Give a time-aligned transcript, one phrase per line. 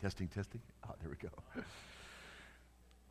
[0.00, 0.60] Testing, testing.
[0.88, 1.28] Oh, there we go.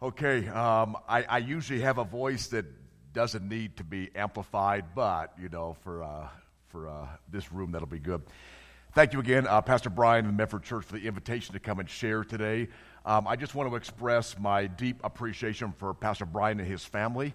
[0.01, 2.65] Okay, um, I, I, usually have a voice that
[3.13, 6.27] doesn't need to be amplified, but you know, for uh,
[6.69, 8.23] for uh, this room, that'll be good.
[8.93, 11.79] Thank you again, uh, Pastor Brian and the Medford Church, for the invitation to come
[11.79, 12.67] and share today.
[13.05, 17.33] Um, I just want to express my deep appreciation for Pastor Brian and his family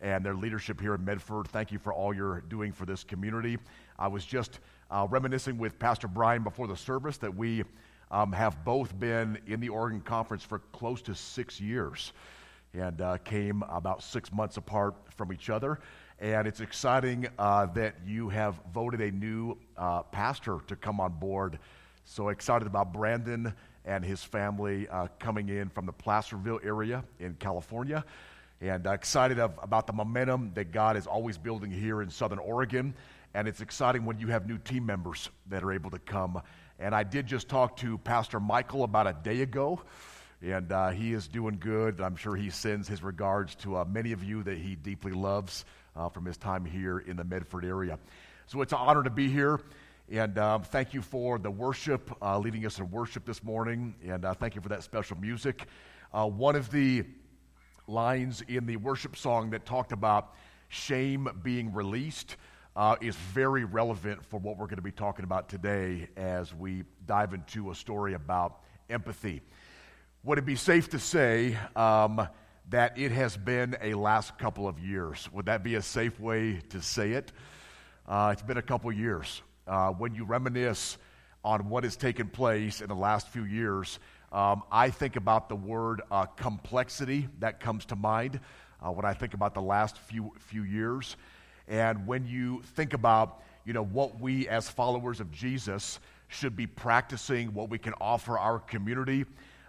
[0.00, 1.48] and their leadership here in Medford.
[1.48, 3.58] Thank you for all you're doing for this community.
[3.98, 4.58] I was just
[4.90, 7.64] uh, reminiscing with Pastor Brian before the service that we
[8.12, 12.12] um, have both been in the Oregon Conference for close to six years
[12.74, 15.80] and uh, came about six months apart from each other.
[16.20, 21.12] And it's exciting uh, that you have voted a new uh, pastor to come on
[21.12, 21.58] board.
[22.04, 23.52] So excited about Brandon
[23.84, 28.04] and his family uh, coming in from the Placerville area in California.
[28.60, 32.38] And uh, excited of, about the momentum that God is always building here in Southern
[32.38, 32.94] Oregon.
[33.34, 36.40] And it's exciting when you have new team members that are able to come
[36.82, 39.80] and I did just talk to Pastor Michael about a day ago,
[40.42, 42.00] and uh, he is doing good.
[42.00, 45.64] I'm sure he sends his regards to uh, many of you that he deeply loves
[45.94, 48.00] uh, from his time here in the Medford area.
[48.48, 49.60] So it's an honor to be here.
[50.10, 53.94] And um, thank you for the worship, uh, leading us in worship this morning.
[54.04, 55.66] And uh, thank you for that special music.
[56.12, 57.04] Uh, one of the
[57.86, 60.34] lines in the worship song that talked about
[60.68, 62.36] shame being released
[62.74, 66.84] uh, is very relevant for what we're going to be talking about today as we
[67.06, 69.42] dive into a story about empathy.
[70.24, 72.26] Would it be safe to say um,
[72.70, 75.28] that it has been a last couple of years?
[75.32, 77.32] Would that be a safe way to say it?
[78.06, 79.42] Uh, it's been a couple years.
[79.66, 80.96] Uh, when you reminisce
[81.44, 83.98] on what has taken place in the last few years,
[84.32, 88.40] um, I think about the word uh, complexity that comes to mind
[88.80, 91.16] uh, when I think about the last few, few years.
[91.68, 96.66] And when you think about, you know, what we as followers of Jesus should be
[96.66, 99.24] practicing, what we can offer our community,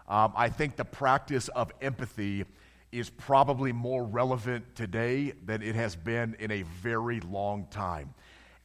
[0.08, 2.46] um, I think the practice of empathy
[2.92, 8.14] is probably more relevant today than it has been in a very long time.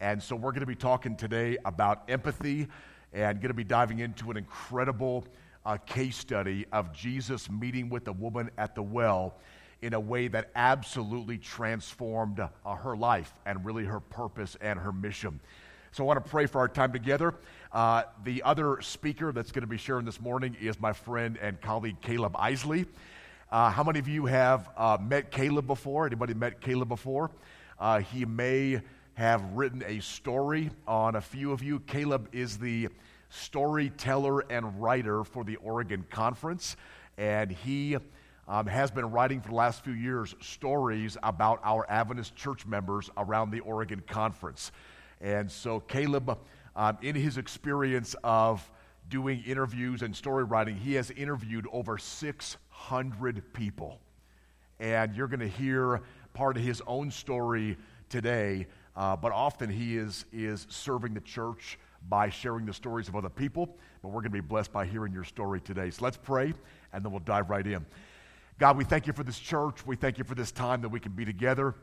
[0.01, 2.69] And so we're going to be talking today about empathy
[3.13, 5.25] and going to be diving into an incredible
[5.65, 9.35] uh, case study of Jesus meeting with the woman at the well
[9.83, 14.93] in a way that absolutely transformed uh, her life and really her purpose and her
[14.93, 15.41] mission.
[15.93, 17.35] So I want to pray for our time together.
[17.73, 21.61] Uh, the other speaker that's going to be sharing this morning is my friend and
[21.61, 22.87] colleague Caleb Isley.
[23.51, 26.07] Uh, how many of you have uh, met Caleb before?
[26.07, 27.31] Anybody met Caleb before?
[27.79, 28.81] Uh, he may
[29.15, 31.81] have written a story on a few of you.
[31.81, 32.89] Caleb is the
[33.31, 36.77] storyteller and writer for the Oregon Conference,
[37.17, 37.97] and he
[38.49, 43.11] um, has been writing for the last few years stories about our Adventist church members
[43.19, 44.73] around the Oregon Conference.
[45.21, 46.39] And so, Caleb,
[46.75, 48.69] um, in his experience of
[49.11, 54.01] doing interviews and story writing, he has interviewed over 600 people.
[54.81, 56.01] And you're going to hear
[56.33, 57.77] part of his own story
[58.09, 58.67] today,
[58.97, 61.79] uh, but often he is, is serving the church
[62.09, 63.77] by sharing the stories of other people.
[64.03, 65.91] But we're going to be blessed by hearing your story today.
[65.91, 66.55] So let's pray,
[66.93, 67.85] and then we'll dive right in.
[68.59, 69.87] God, we thank you for this church.
[69.87, 71.77] We thank you for this time that we can be together.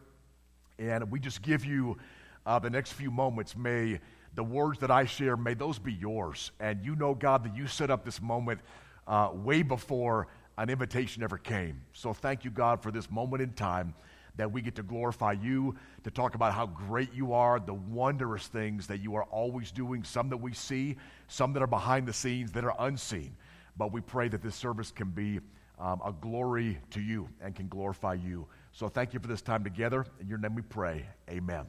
[0.78, 1.98] And we just give you
[2.46, 3.56] uh, the next few moments.
[3.56, 4.02] May
[4.36, 6.52] the words that I share, may those be yours.
[6.60, 8.60] And you know, God, that you set up this moment
[9.08, 10.28] uh, way before
[10.58, 11.82] an invitation ever came.
[11.94, 13.94] So thank you, God, for this moment in time
[14.36, 18.48] that we get to glorify you, to talk about how great you are, the wondrous
[18.48, 20.98] things that you are always doing, some that we see,
[21.30, 23.34] some that are behind the scenes that are unseen.
[23.78, 25.40] But we pray that this service can be
[25.80, 28.48] um, a glory to you and can glorify you.
[28.72, 30.06] So thank you for this time together.
[30.20, 31.06] In your name we pray.
[31.30, 31.66] Amen.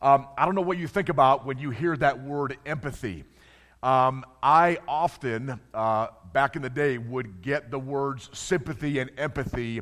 [0.00, 3.24] Um, I don't know what you think about when you hear that word empathy.
[3.82, 9.80] Um, I often, uh, back in the day, would get the words sympathy and empathy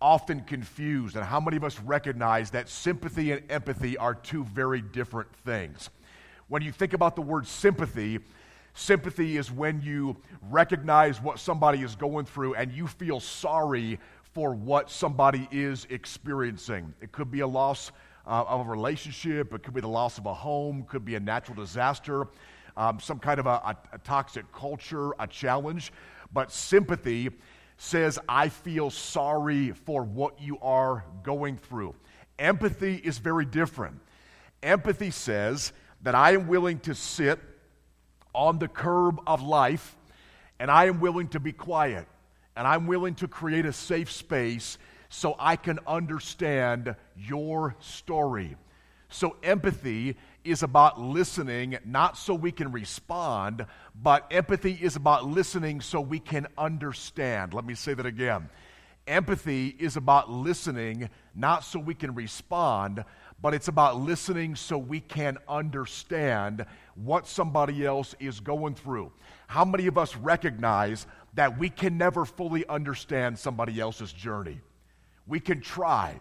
[0.00, 1.16] often confused.
[1.16, 5.90] And how many of us recognize that sympathy and empathy are two very different things?
[6.48, 8.20] When you think about the word sympathy,
[8.78, 10.18] Sympathy is when you
[10.50, 13.98] recognize what somebody is going through and you feel sorry
[14.34, 16.92] for what somebody is experiencing.
[17.00, 17.90] It could be a loss
[18.26, 21.20] uh, of a relationship, it could be the loss of a home, could be a
[21.20, 22.26] natural disaster,
[22.76, 25.90] um, some kind of a, a, a toxic culture, a challenge.
[26.30, 27.30] But sympathy
[27.78, 31.94] says, I feel sorry for what you are going through.
[32.38, 34.00] Empathy is very different.
[34.62, 37.40] Empathy says that I am willing to sit
[38.36, 39.96] on the curb of life,
[40.60, 42.06] and I am willing to be quiet,
[42.54, 44.78] and I'm willing to create a safe space
[45.08, 48.56] so I can understand your story.
[49.08, 55.80] So, empathy is about listening, not so we can respond, but empathy is about listening
[55.80, 57.54] so we can understand.
[57.54, 58.48] Let me say that again.
[59.06, 63.04] Empathy is about listening, not so we can respond,
[63.40, 69.12] but it's about listening so we can understand what somebody else is going through.
[69.46, 74.60] How many of us recognize that we can never fully understand somebody else's journey?
[75.26, 76.18] We can try,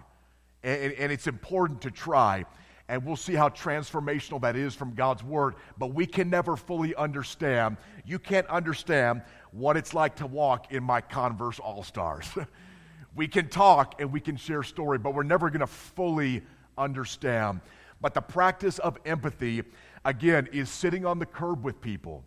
[0.63, 2.45] and, and it's important to try.
[2.87, 5.55] And we'll see how transformational that is from God's Word.
[5.75, 7.77] But we can never fully understand.
[8.05, 12.27] You can't understand what it's like to walk in my Converse All Stars.
[13.15, 16.43] we can talk and we can share story, but we're never going to fully
[16.77, 17.61] understand.
[18.01, 19.63] But the practice of empathy,
[20.03, 22.23] again, is sitting on the curb with people,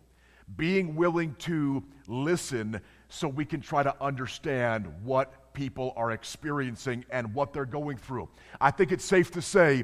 [0.57, 7.33] being willing to listen so we can try to understand what people are experiencing and
[7.33, 8.29] what they're going through.
[8.59, 9.83] I think it's safe to say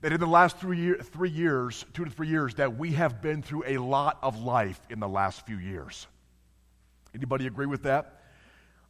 [0.00, 3.20] that in the last three, year, three years, two to three years, that we have
[3.20, 6.06] been through a lot of life in the last few years.
[7.14, 8.22] Anybody agree with that?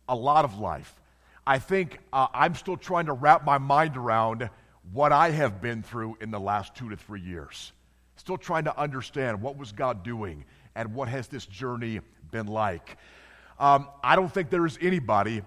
[0.09, 0.95] A lot of life.
[1.47, 4.51] I think uh, I'm still trying to wrap my mind around
[4.93, 7.73] what I have been through in the last two to three years.
[8.17, 10.45] Still trying to understand what was God doing
[10.75, 12.01] and what has this journey
[12.31, 12.97] been like.
[13.59, 15.43] Um, I don't think there is anybody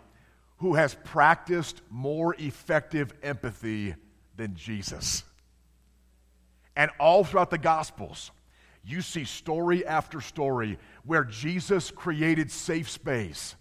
[0.58, 3.96] who has practiced more effective empathy
[4.36, 5.24] than Jesus.
[6.76, 8.32] And all throughout the Gospels,
[8.84, 13.56] you see story after story where Jesus created safe space,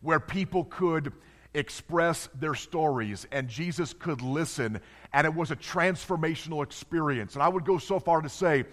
[0.00, 1.12] where people could
[1.54, 4.80] express their stories and Jesus could listen,
[5.12, 7.34] and it was a transformational experience.
[7.34, 8.64] And I would go so far to say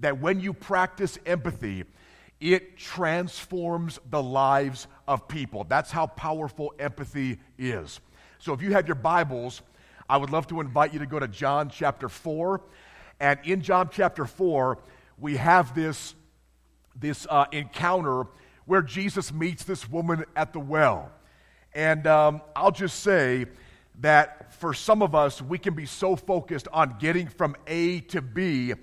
[0.00, 1.84] that when you practice empathy,
[2.40, 5.64] it transforms the lives of people.
[5.64, 8.00] That's how powerful empathy is.
[8.38, 9.62] So if you have your Bibles,
[10.08, 12.60] I would love to invite you to go to John chapter 4.
[13.20, 14.78] And in John chapter 4,
[15.18, 16.14] we have this,
[16.98, 18.26] this uh, encounter
[18.66, 21.10] where Jesus meets this woman at the well.
[21.74, 23.46] And um, I'll just say
[24.00, 28.20] that for some of us, we can be so focused on getting from A to
[28.20, 28.74] B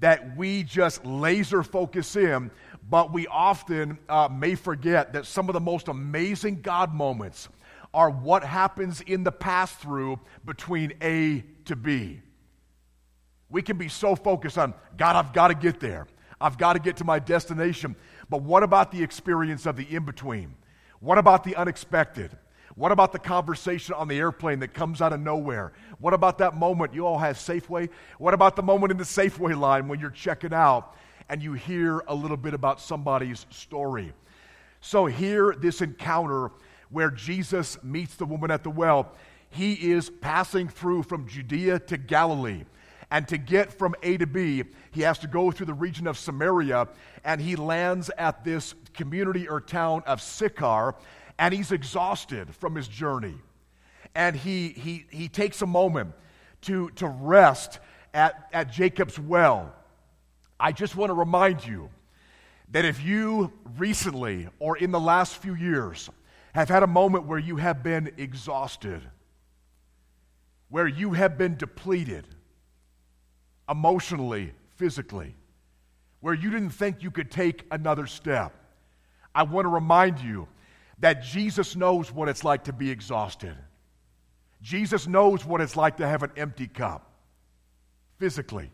[0.00, 2.50] that we just laser focus in,
[2.88, 7.48] but we often uh, may forget that some of the most amazing God moments
[7.92, 12.20] are what happens in the pass through between A to B.
[13.50, 16.06] We can be so focused on, God, I've got to get there.
[16.40, 17.96] I've got to get to my destination.
[18.30, 20.54] But what about the experience of the in between?
[21.00, 22.36] What about the unexpected?
[22.80, 25.74] What about the conversation on the airplane that comes out of nowhere?
[25.98, 27.90] What about that moment you all have Safeway?
[28.16, 30.96] What about the moment in the Safeway line when you're checking out
[31.28, 34.14] and you hear a little bit about somebody's story?
[34.80, 36.52] So, here, this encounter
[36.88, 39.12] where Jesus meets the woman at the well,
[39.50, 42.64] he is passing through from Judea to Galilee.
[43.10, 46.16] And to get from A to B, he has to go through the region of
[46.16, 46.88] Samaria,
[47.24, 50.94] and he lands at this community or town of Sychar,
[51.40, 53.34] and he's exhausted from his journey.
[54.14, 56.12] And he, he, he takes a moment
[56.62, 57.80] to, to rest
[58.12, 59.74] at, at Jacob's well.
[60.60, 61.88] I just want to remind you
[62.72, 66.10] that if you recently or in the last few years
[66.52, 69.00] have had a moment where you have been exhausted,
[70.68, 72.26] where you have been depleted,
[73.66, 75.34] emotionally, physically,
[76.20, 78.52] where you didn't think you could take another step,
[79.34, 80.46] I want to remind you
[81.00, 83.56] that Jesus knows what it's like to be exhausted.
[84.62, 87.10] Jesus knows what it's like to have an empty cup
[88.18, 88.70] physically.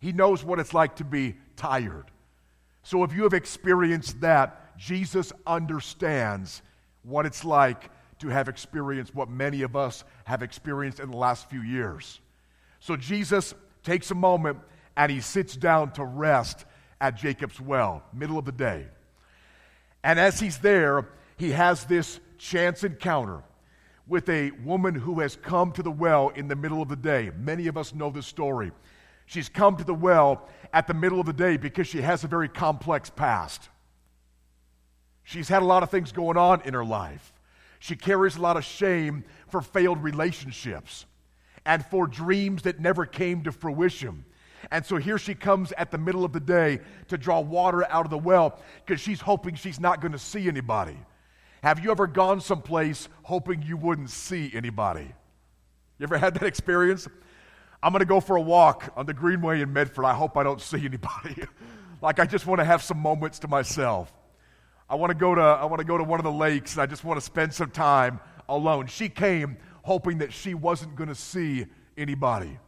[0.00, 2.04] He knows what it's like to be tired.
[2.84, 6.62] So if you have experienced that, Jesus understands
[7.02, 11.50] what it's like to have experienced what many of us have experienced in the last
[11.50, 12.20] few years.
[12.80, 14.58] So Jesus takes a moment
[14.96, 16.64] and he sits down to rest
[17.00, 18.86] at Jacob's well, middle of the day.
[20.04, 21.08] And as he's there,
[21.38, 23.42] he has this chance encounter
[24.06, 27.30] with a woman who has come to the well in the middle of the day.
[27.38, 28.72] Many of us know this story.
[29.26, 32.28] She's come to the well at the middle of the day because she has a
[32.28, 33.68] very complex past.
[35.22, 37.32] She's had a lot of things going on in her life.
[37.78, 41.06] She carries a lot of shame for failed relationships
[41.64, 44.24] and for dreams that never came to fruition.
[44.70, 48.06] And so here she comes at the middle of the day to draw water out
[48.06, 50.96] of the well because she's hoping she's not going to see anybody.
[51.62, 55.12] Have you ever gone someplace hoping you wouldn't see anybody?
[55.98, 57.08] You ever had that experience?
[57.82, 60.04] I'm going to go for a walk on the Greenway in Medford.
[60.04, 61.44] I hope I don't see anybody.
[62.02, 64.12] like I just want to have some moments to myself.
[64.88, 66.82] I want to go to I want to go to one of the lakes and
[66.82, 68.86] I just want to spend some time alone.
[68.86, 72.58] She came hoping that she wasn't going to see anybody.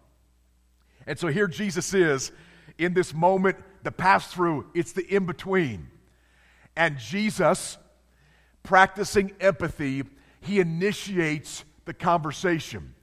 [1.06, 2.32] And so here Jesus is
[2.78, 5.88] in this moment, the pass through, it's the in between.
[6.76, 7.76] And Jesus,
[8.62, 10.05] practicing empathy,
[10.40, 12.95] he initiates the conversation.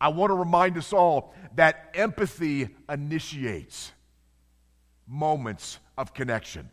[0.00, 3.92] I want to remind us all that empathy initiates
[5.06, 6.68] moments of connection.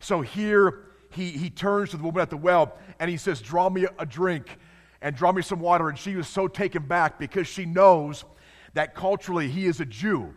[0.00, 3.70] So here he, he turns to the woman at the well and he says, Draw
[3.70, 4.58] me a drink
[5.00, 5.88] and draw me some water.
[5.88, 8.24] And she was so taken back because she knows
[8.74, 10.34] that culturally he is a Jew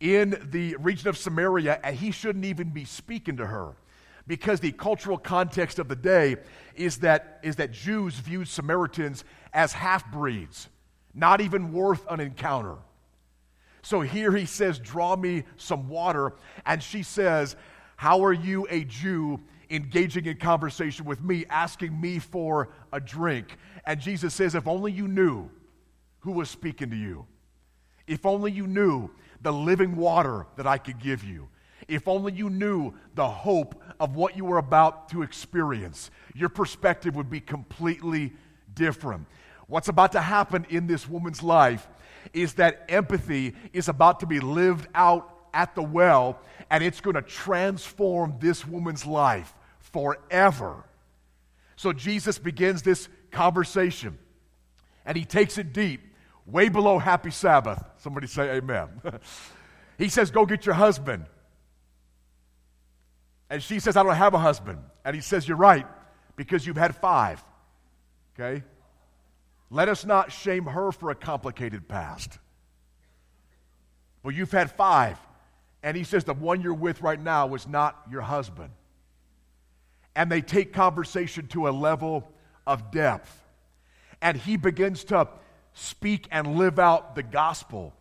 [0.00, 3.74] in the region of Samaria and he shouldn't even be speaking to her
[4.26, 6.36] because the cultural context of the day
[6.74, 10.68] is that, is that Jews viewed Samaritans as half breeds,
[11.14, 12.76] not even worth an encounter.
[13.82, 16.34] So here he says, Draw me some water.
[16.64, 17.56] And she says,
[17.96, 23.56] How are you, a Jew, engaging in conversation with me, asking me for a drink?
[23.84, 25.50] And Jesus says, If only you knew
[26.20, 27.26] who was speaking to you.
[28.06, 29.10] If only you knew
[29.42, 31.48] the living water that I could give you.
[31.92, 37.14] If only you knew the hope of what you were about to experience, your perspective
[37.16, 38.32] would be completely
[38.74, 39.26] different.
[39.66, 41.86] What's about to happen in this woman's life
[42.32, 47.16] is that empathy is about to be lived out at the well, and it's going
[47.16, 50.86] to transform this woman's life forever.
[51.76, 54.16] So Jesus begins this conversation,
[55.04, 56.00] and he takes it deep,
[56.46, 57.84] way below happy Sabbath.
[57.98, 58.88] Somebody say amen.
[59.98, 61.26] he says, Go get your husband.
[63.52, 64.78] And she says, I don't have a husband.
[65.04, 65.86] And he says, You're right,
[66.36, 67.44] because you've had five.
[68.34, 68.64] Okay?
[69.68, 72.38] Let us not shame her for a complicated past.
[74.22, 75.18] Well, you've had five.
[75.82, 78.70] And he says the one you're with right now is not your husband.
[80.16, 82.32] And they take conversation to a level
[82.66, 83.38] of depth.
[84.22, 85.28] And he begins to
[85.74, 87.92] speak and live out the gospel.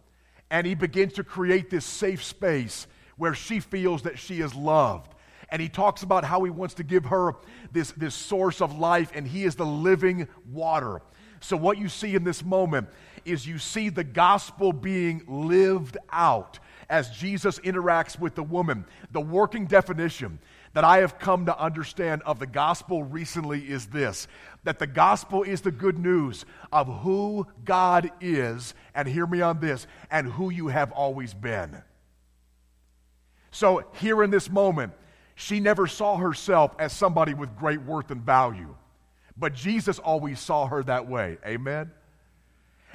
[0.49, 5.13] And he begins to create this safe space where she feels that she is loved.
[5.51, 7.35] And he talks about how he wants to give her
[7.71, 11.01] this, this source of life, and he is the living water.
[11.41, 12.87] So, what you see in this moment
[13.25, 18.85] is you see the gospel being lived out as Jesus interacts with the woman.
[19.11, 20.39] The working definition
[20.73, 24.27] that I have come to understand of the gospel recently is this
[24.63, 29.59] that the gospel is the good news of who God is, and hear me on
[29.59, 31.81] this, and who you have always been.
[33.49, 34.93] So, here in this moment,
[35.41, 38.75] she never saw herself as somebody with great worth and value.
[39.35, 41.39] But Jesus always saw her that way.
[41.43, 41.89] Amen?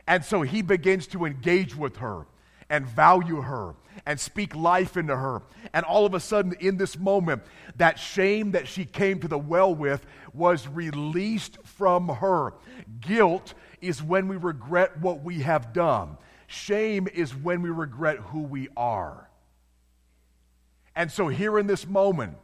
[0.06, 2.24] And so he begins to engage with her
[2.70, 3.74] and value her
[4.06, 5.42] and speak life into her.
[5.74, 7.42] And all of a sudden, in this moment,
[7.78, 12.54] that shame that she came to the well with was released from her.
[13.00, 18.42] Guilt is when we regret what we have done, shame is when we regret who
[18.42, 19.28] we are.
[20.96, 22.38] And so, here in this moment,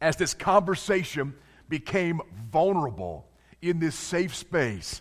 [0.00, 1.34] as this conversation
[1.68, 2.20] became
[2.52, 3.26] vulnerable
[3.62, 5.00] in this safe space,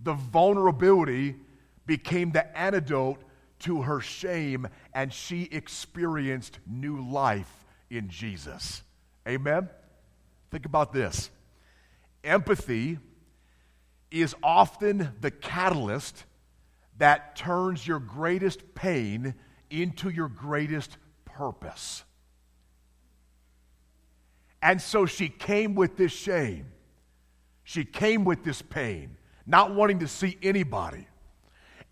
[0.00, 1.36] the vulnerability
[1.84, 3.20] became the antidote
[3.60, 8.82] to her shame, and she experienced new life in Jesus.
[9.26, 9.68] Amen?
[10.50, 11.30] Think about this
[12.24, 12.98] empathy
[14.12, 16.24] is often the catalyst
[16.98, 19.34] that turns your greatest pain
[19.70, 20.98] into your greatest
[21.36, 22.04] purpose.
[24.62, 26.66] And so she came with this shame.
[27.64, 31.06] She came with this pain, not wanting to see anybody.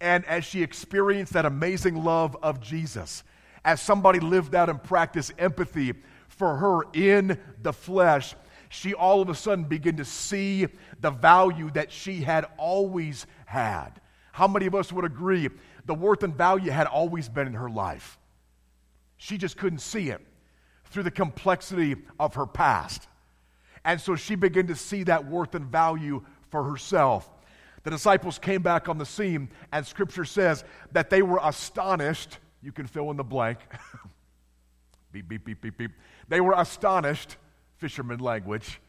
[0.00, 3.25] And as she experienced that amazing love of Jesus,
[3.64, 5.94] as somebody lived out and practiced empathy
[6.28, 8.35] for her in the flesh,
[8.68, 10.68] she all of a sudden began to see
[11.00, 14.00] the value that she had always had.
[14.32, 15.50] How many of us would agree
[15.87, 18.16] the worth and value had always been in her life?
[19.23, 20.23] She just couldn't see it
[20.87, 23.07] through the complexity of her past.
[23.85, 27.29] And so she began to see that worth and value for herself.
[27.83, 32.39] The disciples came back on the scene, and scripture says that they were astonished.
[32.62, 33.59] You can fill in the blank.
[35.12, 35.91] beep, beep, beep, beep, beep.
[36.29, 37.37] They were astonished,
[37.77, 38.81] fisherman language,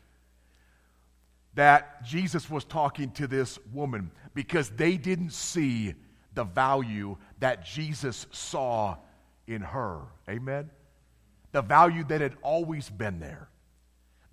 [1.56, 5.94] that Jesus was talking to this woman because they didn't see
[6.34, 8.96] the value that Jesus saw
[9.48, 10.02] in her.
[10.30, 10.70] Amen?
[11.52, 13.50] the value that had always been there,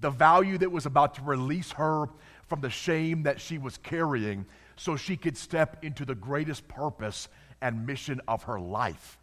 [0.01, 2.07] the value that was about to release her
[2.47, 4.47] from the shame that she was carrying
[4.77, 7.29] so she could step into the greatest purpose
[7.61, 9.19] and mission of her life.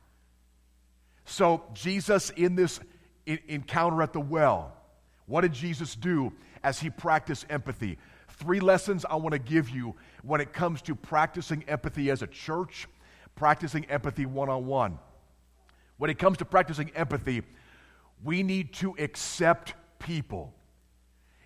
[1.24, 2.80] So, Jesus, in this
[3.26, 4.76] encounter at the well,
[5.26, 7.98] what did Jesus do as he practiced empathy?
[8.30, 12.28] Three lessons I want to give you when it comes to practicing empathy as a
[12.28, 12.88] church,
[13.36, 15.00] practicing empathy one on one.
[15.98, 17.44] When it comes to practicing empathy,
[18.24, 20.54] we need to accept people.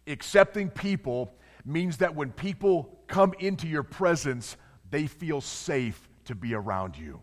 [0.08, 1.32] Accepting people
[1.65, 4.58] means that when people come into your presence,
[4.89, 7.20] they feel safe to be around you.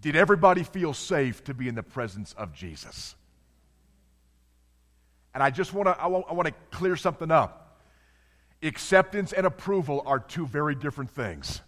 [0.00, 3.16] Did everybody feel safe to be in the presence of Jesus?
[5.34, 7.80] And I just want to I want to clear something up.
[8.62, 11.60] Acceptance and approval are two very different things.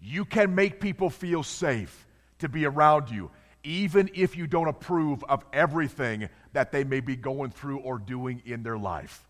[0.00, 2.06] You can make people feel safe
[2.38, 3.30] to be around you,
[3.64, 8.42] even if you don't approve of everything that they may be going through or doing
[8.44, 9.26] in their life.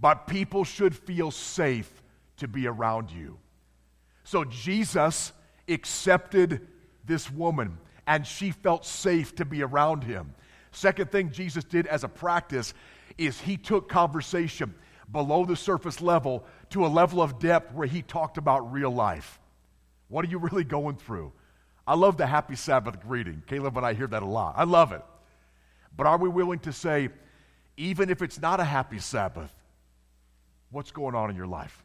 [0.00, 1.90] But people should feel safe
[2.38, 3.38] to be around you.
[4.24, 5.32] So Jesus
[5.68, 6.66] accepted
[7.04, 10.34] this woman, and she felt safe to be around him.
[10.72, 12.74] Second thing Jesus did as a practice
[13.16, 14.74] is he took conversation
[15.10, 19.38] below the surface level to a level of depth where he talked about real life.
[20.08, 21.32] What are you really going through?
[21.86, 23.42] I love the happy Sabbath greeting.
[23.46, 24.54] Caleb and I hear that a lot.
[24.56, 25.02] I love it.
[25.96, 27.10] But are we willing to say,
[27.76, 29.52] even if it's not a happy Sabbath,
[30.70, 31.84] what's going on in your life?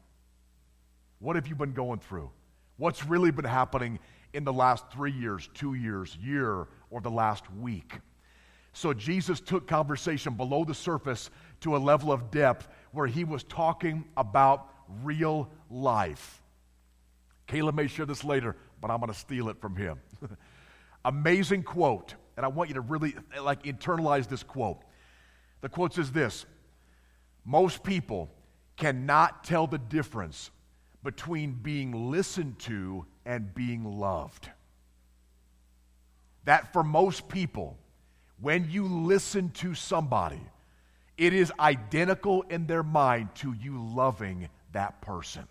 [1.20, 2.31] What have you been going through?
[2.77, 4.00] What's really been happening
[4.34, 7.93] in the last three years, two years, year, or the last week?
[8.74, 11.29] So Jesus took conversation below the surface
[11.60, 14.67] to a level of depth where he was talking about
[15.03, 16.41] real life.
[17.48, 20.00] Caleb may share this later, but I'm going to steal it from him.
[21.05, 24.81] Amazing quote, and I want you to really like internalize this quote.
[25.61, 26.45] The quote says this:
[27.45, 28.29] Most people
[28.77, 30.50] cannot tell the difference
[31.03, 34.50] between being listened to and being loved.
[36.45, 37.77] That for most people,
[38.39, 40.41] when you listen to somebody,
[41.17, 45.47] it is identical in their mind to you loving that person.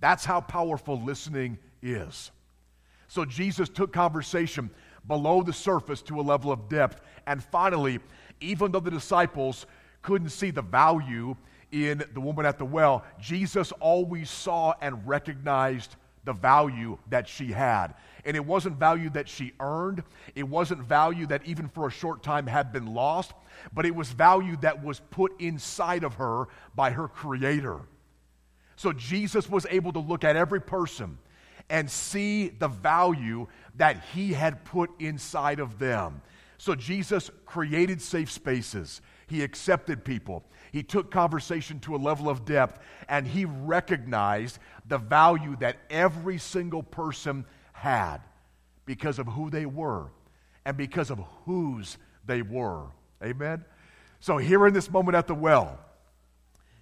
[0.00, 1.58] That's how powerful listening
[1.92, 2.30] is.
[3.08, 4.70] So Jesus took conversation
[5.06, 7.00] below the surface to a level of depth.
[7.26, 8.00] And finally,
[8.40, 9.66] even though the disciples
[10.02, 11.36] couldn't see the value
[11.72, 17.46] in the woman at the well, Jesus always saw and recognized the value that she
[17.52, 17.94] had.
[18.24, 20.02] And it wasn't value that she earned,
[20.34, 23.32] it wasn't value that even for a short time had been lost,
[23.72, 27.80] but it was value that was put inside of her by her Creator.
[28.74, 31.18] So Jesus was able to look at every person
[31.68, 36.22] and see the value that he had put inside of them.
[36.58, 39.00] So Jesus created safe spaces.
[39.26, 40.44] He accepted people.
[40.72, 46.38] He took conversation to a level of depth and he recognized the value that every
[46.38, 48.18] single person had
[48.84, 50.06] because of who they were
[50.64, 52.86] and because of whose they were.
[53.22, 53.64] Amen?
[54.20, 55.78] So, here in this moment at the well,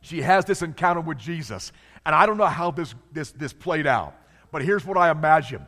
[0.01, 1.73] she has this encounter with Jesus.
[2.05, 4.15] And I don't know how this, this, this played out,
[4.55, 5.67] but here's what I imagine.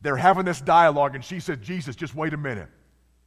[0.00, 2.70] They're having this dialogue, and she says, Jesus, just wait a minute.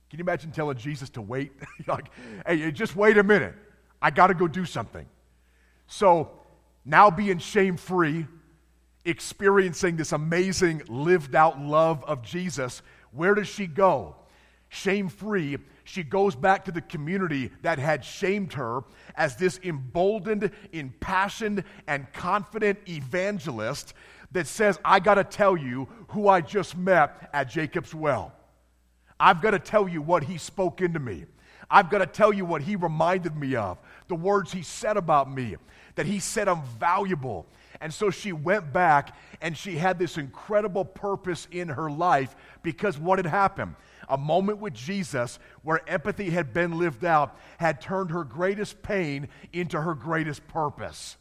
[0.09, 1.51] Can you imagine telling Jesus to wait?
[1.87, 2.09] like,
[2.47, 3.53] hey, just wait a minute.
[4.01, 5.05] I got to go do something.
[5.85, 6.31] So
[6.83, 8.25] now being shame free,
[9.05, 12.81] experiencing this amazing lived out love of Jesus,
[13.11, 14.15] where does she go?
[14.69, 18.83] Shame free, she goes back to the community that had shamed her
[19.15, 23.93] as this emboldened, impassioned, and confident evangelist
[24.31, 28.33] that says, I got to tell you who I just met at Jacob's Well.
[29.19, 31.25] I've got to tell you what he spoke into me.
[31.69, 35.29] I've got to tell you what he reminded me of, the words he said about
[35.31, 35.57] me,
[35.95, 37.45] that he said I'm valuable.
[37.81, 42.97] And so she went back and she had this incredible purpose in her life because
[42.97, 43.75] what had happened?
[44.09, 49.27] A moment with Jesus where empathy had been lived out had turned her greatest pain
[49.51, 51.17] into her greatest purpose.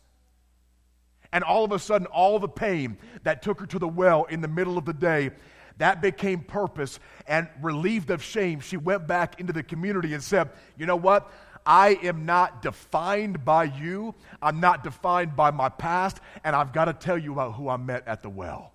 [1.32, 4.40] And all of a sudden, all the pain that took her to the well in
[4.40, 5.30] the middle of the day
[5.78, 8.60] that became purpose and relieved of shame.
[8.60, 11.30] She went back into the community and said, You know what?
[11.66, 14.14] I am not defined by you.
[14.40, 16.20] I'm not defined by my past.
[16.44, 18.72] And I've got to tell you about who I met at the well.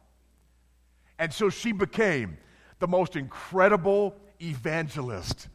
[1.18, 2.38] And so she became
[2.80, 5.48] the most incredible evangelist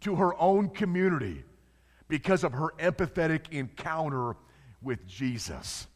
[0.00, 1.44] to her own community
[2.08, 4.36] because of her empathetic encounter
[4.82, 5.86] with Jesus.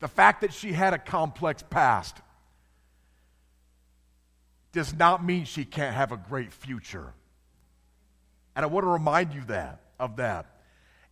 [0.00, 2.16] The fact that she had a complex past
[4.72, 7.12] does not mean she can't have a great future.
[8.56, 10.46] And I want to remind you that of that.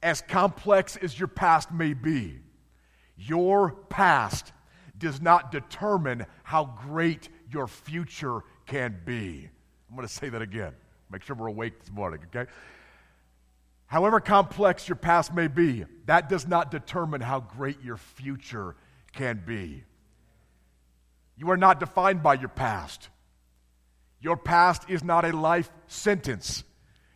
[0.03, 2.39] As complex as your past may be,
[3.17, 4.53] your past
[4.97, 9.49] does not determine how great your future can be.
[9.89, 10.73] I'm going to say that again.
[11.11, 12.51] Make sure we're awake this morning, okay?
[13.89, 18.77] However complex your past may be, that does not determine how great your future
[19.13, 19.83] can be.
[21.37, 23.09] You are not defined by your past.
[24.21, 26.65] Your past is not a life sentence.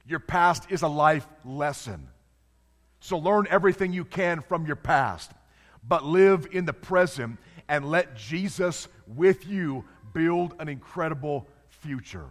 [0.07, 2.09] Your past is a life lesson.
[3.01, 5.31] So learn everything you can from your past,
[5.87, 12.31] but live in the present and let Jesus with you build an incredible future.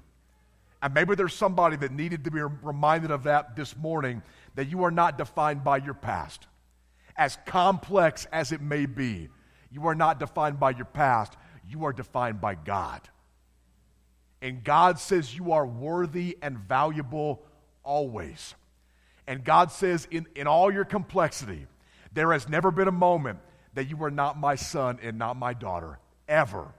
[0.82, 4.24] And maybe there's somebody that needed to be reminded of that this morning
[4.56, 6.48] that you are not defined by your past.
[7.16, 9.30] As complex as it may be,
[9.72, 13.02] you are not defined by your past, you are defined by God.
[14.42, 17.44] And God says you are worthy and valuable
[17.84, 18.56] always.
[19.28, 21.68] And God says, in, in all your complexity,
[22.12, 23.40] there has never been a moment
[23.76, 26.74] that you are not my son and not my daughter, ever.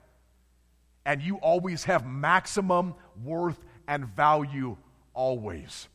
[1.05, 4.77] And you always have maximum worth and value,
[5.13, 5.87] always.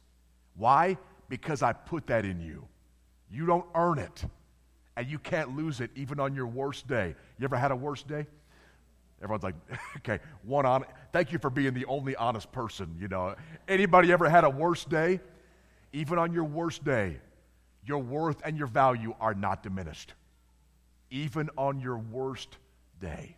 [0.57, 0.99] Why?
[1.29, 2.67] Because I put that in you.
[3.31, 4.25] You don't earn it,
[4.97, 7.15] and you can't lose it even on your worst day.
[7.39, 8.27] You ever had a worst day?
[9.23, 9.55] Everyone's like,
[9.99, 10.85] okay, one on.
[11.13, 12.97] Thank you for being the only honest person.
[12.99, 13.35] You know,
[13.67, 15.21] anybody ever had a worst day?
[15.93, 17.19] Even on your worst day,
[17.85, 20.15] your worth and your value are not diminished.
[21.11, 22.57] Even on your worst
[23.01, 23.37] day.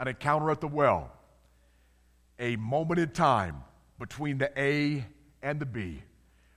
[0.00, 1.12] An encounter at the well,
[2.38, 3.62] a moment in time
[3.98, 5.04] between the A
[5.42, 6.02] and the B,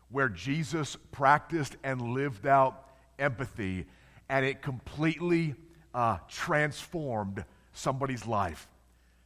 [0.09, 3.85] where Jesus practiced and lived out empathy,
[4.29, 5.55] and it completely
[5.93, 8.67] uh, transformed somebody's life,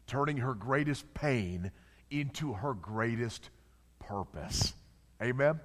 [0.07, 1.71] turning her greatest pain
[2.11, 3.49] into her greatest
[3.99, 4.73] purpose.
[5.21, 5.59] Amen?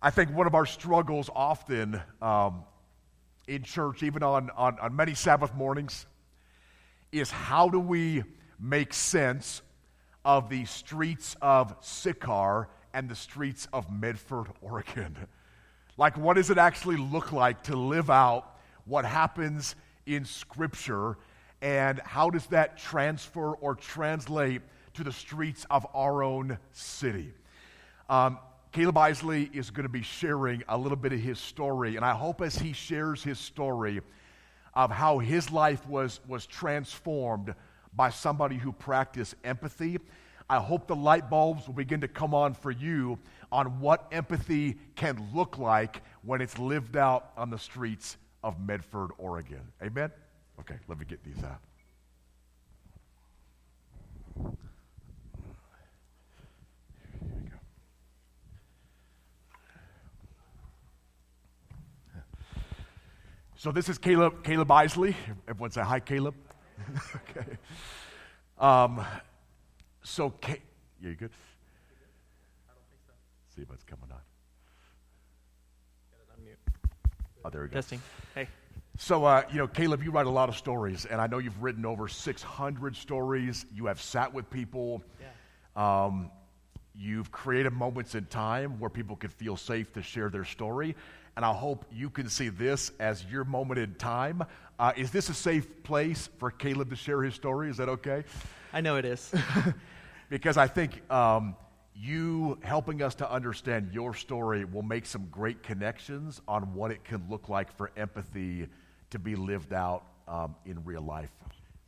[0.00, 2.64] I think one of our struggles often um,
[3.46, 6.06] in church, even on, on, on many Sabbath mornings,
[7.12, 8.24] is how do we
[8.58, 9.62] make sense
[10.24, 15.16] of the streets of Sychar and the streets of Medford, Oregon?
[15.98, 18.56] Like, what does it actually look like to live out
[18.86, 21.18] what happens in Scripture,
[21.60, 24.62] and how does that transfer or translate
[24.94, 27.32] to the streets of our own city?
[28.08, 28.38] Um,
[28.72, 32.14] Caleb Isley is going to be sharing a little bit of his story, and I
[32.14, 34.00] hope as he shares his story
[34.74, 37.54] of how his life was, was transformed
[37.94, 39.98] by somebody who practiced empathy.
[40.48, 43.18] I hope the light bulbs will begin to come on for you
[43.50, 49.10] on what empathy can look like when it's lived out on the streets of Medford,
[49.18, 49.62] Oregon.
[49.82, 50.10] Amen?
[50.60, 51.60] Okay, let me get these out.
[63.62, 65.14] So this is Caleb, Caleb Isley.
[65.46, 66.34] Everyone say hi, Caleb.
[67.16, 67.56] okay.
[68.58, 69.04] Um,
[70.02, 70.62] so, Ca-
[71.00, 71.30] yeah, you good?
[72.68, 73.12] I don't think so.
[73.54, 74.18] See if it's coming on.
[77.44, 77.74] Oh, there we go.
[77.74, 78.00] Testing.
[78.34, 78.46] Hey.
[78.98, 81.60] So, uh, you know, Caleb, you write a lot of stories, and I know you've
[81.62, 83.66] written over 600 stories.
[83.74, 85.02] You have sat with people.
[85.20, 86.04] Yeah.
[86.04, 86.30] Um,
[86.94, 90.94] you've created moments in time where people could feel safe to share their story.
[91.36, 94.44] And I hope you can see this as your moment in time.
[94.78, 97.70] Uh, is this a safe place for Caleb to share his story?
[97.70, 98.24] Is that okay?
[98.72, 99.32] I know it is.
[100.28, 101.56] because I think um,
[101.94, 107.04] you helping us to understand your story will make some great connections on what it
[107.04, 108.66] can look like for empathy
[109.10, 111.30] to be lived out um, in real life.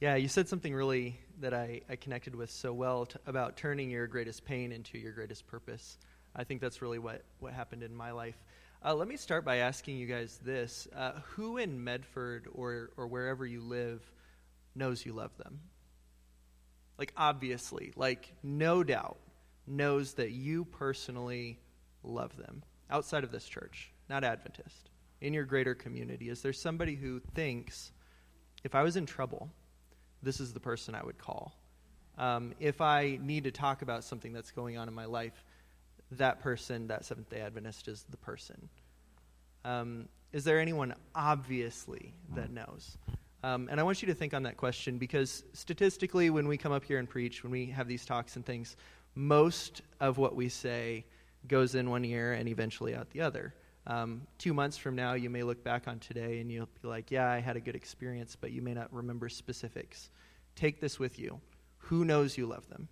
[0.00, 3.90] Yeah, you said something really that I, I connected with so well t- about turning
[3.90, 5.98] your greatest pain into your greatest purpose.
[6.36, 8.36] I think that's really what, what happened in my life.
[8.86, 13.06] Uh, let me start by asking you guys this uh, Who in Medford or, or
[13.06, 14.02] wherever you live
[14.74, 15.60] knows you love them?
[16.98, 19.16] Like, obviously, like, no doubt
[19.66, 21.58] knows that you personally
[22.02, 24.90] love them outside of this church, not Adventist,
[25.22, 26.28] in your greater community?
[26.28, 27.90] Is there somebody who thinks,
[28.64, 29.48] if I was in trouble,
[30.22, 31.56] this is the person I would call?
[32.18, 35.42] Um, if I need to talk about something that's going on in my life,
[36.18, 38.68] that person, that Seventh day Adventist, is the person.
[39.64, 42.98] Um, is there anyone obviously that knows?
[43.44, 46.72] Um, and I want you to think on that question because statistically, when we come
[46.72, 48.76] up here and preach, when we have these talks and things,
[49.14, 51.04] most of what we say
[51.46, 53.54] goes in one ear and eventually out the other.
[53.86, 57.10] Um, two months from now, you may look back on today and you'll be like,
[57.10, 60.08] yeah, I had a good experience, but you may not remember specifics.
[60.56, 61.40] Take this with you.
[61.78, 62.88] Who knows you love them,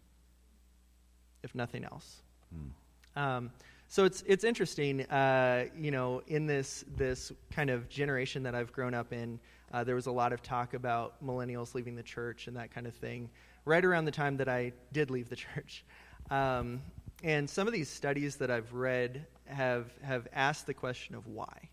[1.42, 2.20] if nothing else?
[2.54, 2.68] Hmm.
[3.16, 3.50] Um,
[3.88, 8.72] so it's it's interesting, uh, you know, in this this kind of generation that I've
[8.72, 9.38] grown up in,
[9.72, 12.86] uh, there was a lot of talk about millennials leaving the church and that kind
[12.86, 13.28] of thing.
[13.64, 15.84] Right around the time that I did leave the church,
[16.30, 16.80] um,
[17.22, 21.68] and some of these studies that I've read have, have asked the question of why.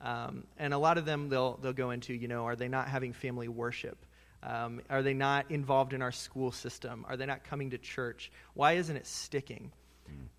[0.00, 2.88] Um, and a lot of them they'll, they'll go into, you know, are they not
[2.88, 3.98] having family worship?
[4.42, 7.04] Um, are they not involved in our school system?
[7.08, 8.30] Are they not coming to church?
[8.54, 9.72] Why isn't it sticking?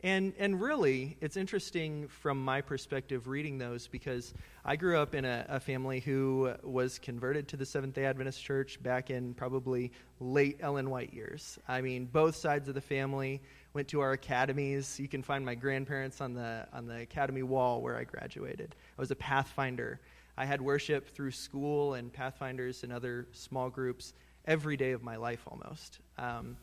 [0.03, 5.25] And, and really, it's interesting from my perspective reading those because I grew up in
[5.25, 9.91] a, a, family who was converted to the Seventh day Adventist Church back in probably
[10.19, 11.57] late Ellen White years.
[11.67, 13.41] I mean, both sides of the family
[13.73, 14.99] went to our academies.
[14.99, 18.75] You can find my grandparents on the, on the academy wall where I graduated.
[18.97, 19.99] I was a Pathfinder.
[20.37, 24.13] I had worship through school and Pathfinders and other small groups
[24.45, 25.99] every day of my life almost.
[26.19, 26.55] Um,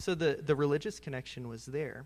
[0.00, 2.04] so the, the religious connection was there.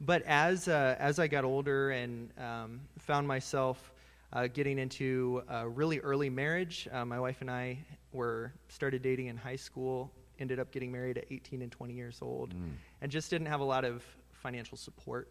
[0.00, 3.92] But as, uh, as I got older and um, found myself
[4.32, 7.78] uh, getting into a really early marriage, uh, my wife and I
[8.12, 12.18] were started dating in high school, ended up getting married at 18 and 20 years
[12.22, 12.70] old, mm.
[13.02, 15.30] and just didn't have a lot of financial support.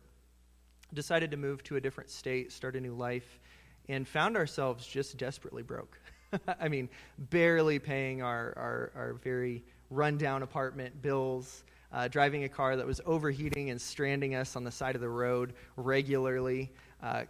[0.93, 3.39] Decided to move to a different state, start a new life,
[3.88, 5.99] and found ourselves just desperately broke.
[6.60, 12.75] I mean, barely paying our, our, our very rundown apartment bills uh, driving a car
[12.75, 16.71] that was overheating and stranding us on the side of the road regularly.
[17.02, 17.23] Uh,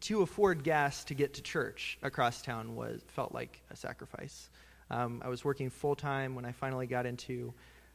[0.00, 4.48] to afford gas to get to church across town was felt like a sacrifice.
[4.90, 7.52] Um, I was working full time when I finally got into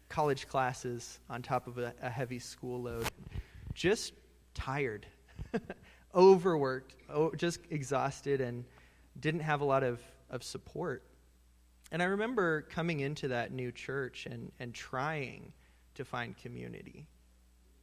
[0.07, 3.07] college classes on top of a, a heavy school load.
[3.73, 4.13] Just
[4.53, 5.05] tired,
[6.15, 8.65] overworked, oh, just exhausted, and
[9.19, 11.03] didn't have a lot of, of support.
[11.91, 15.53] And I remember coming into that new church and, and trying
[15.99, 17.05] to find community.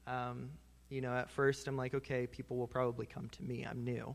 [0.07, 0.51] Um,
[0.89, 3.67] you know, at first I'm like, okay, people will probably come to me.
[3.69, 4.15] I'm new.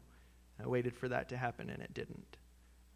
[0.61, 2.37] I waited for that to happen and it didn't.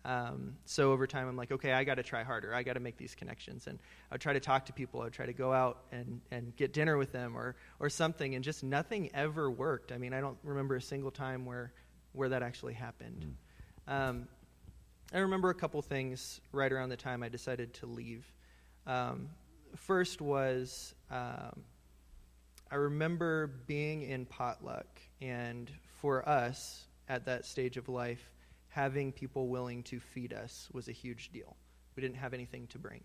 [0.03, 2.53] Um, so over time, I'm like, okay, I got to try harder.
[2.53, 3.65] I got to make these connections.
[3.65, 3.79] And
[4.11, 5.01] I'd try to talk to people.
[5.01, 8.35] I'd try to go out and, and get dinner with them or, or something.
[8.35, 9.91] And just nothing ever worked.
[9.91, 11.73] I mean, I don't remember a single time where,
[12.13, 13.25] where that actually happened.
[13.87, 14.09] Mm.
[14.09, 14.27] Um,
[15.13, 18.31] I remember a couple things right around the time I decided to leave.
[18.87, 19.29] Um,
[19.75, 21.63] first was um,
[22.71, 24.87] I remember being in potluck,
[25.21, 28.31] and for us at that stage of life,
[28.69, 31.55] having people willing to feed us was a huge deal.
[31.95, 33.01] We didn't have anything to bring.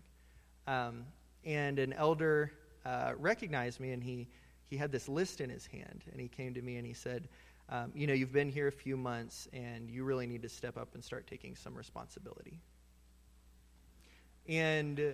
[0.67, 1.05] Um,
[1.45, 2.51] and an elder
[2.85, 4.27] uh, recognized me, and he,
[4.67, 7.29] he had this list in his hand, and he came to me and he said,
[7.69, 10.77] um, You know, you've been here a few months, and you really need to step
[10.77, 12.59] up and start taking some responsibility.
[14.47, 15.13] And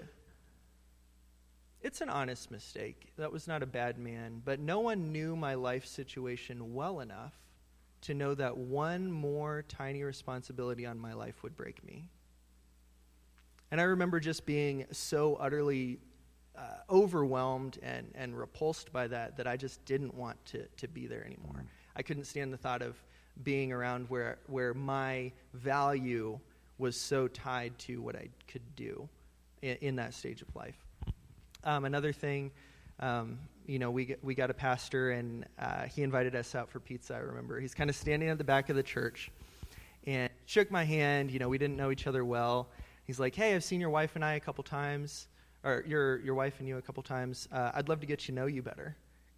[1.82, 3.12] it's an honest mistake.
[3.18, 7.34] That was not a bad man, but no one knew my life situation well enough
[8.02, 12.10] to know that one more tiny responsibility on my life would break me.
[13.72, 16.00] And I remember just being so utterly
[16.58, 21.06] uh, overwhelmed and, and repulsed by that that I just didn't want to, to be
[21.06, 21.64] there anymore.
[21.96, 22.96] I couldn't stand the thought of
[23.44, 26.40] being around where, where my value
[26.78, 29.08] was so tied to what I could do
[29.62, 30.78] in, in that stage of life.
[31.68, 32.52] Um, another thing,
[33.02, 36.80] um, you know, we, we got a pastor and uh, he invited us out for
[36.80, 37.60] pizza, I remember.
[37.60, 39.30] He's kind of standing at the back of the church
[40.06, 41.30] and shook my hand.
[41.30, 42.70] You know, we didn't know each other well.
[43.04, 45.28] He's like, hey, I've seen your wife and I a couple times,
[45.66, 47.50] or your, your wife and you a couple times.
[47.52, 48.96] Uh, I'd love to get to know you better.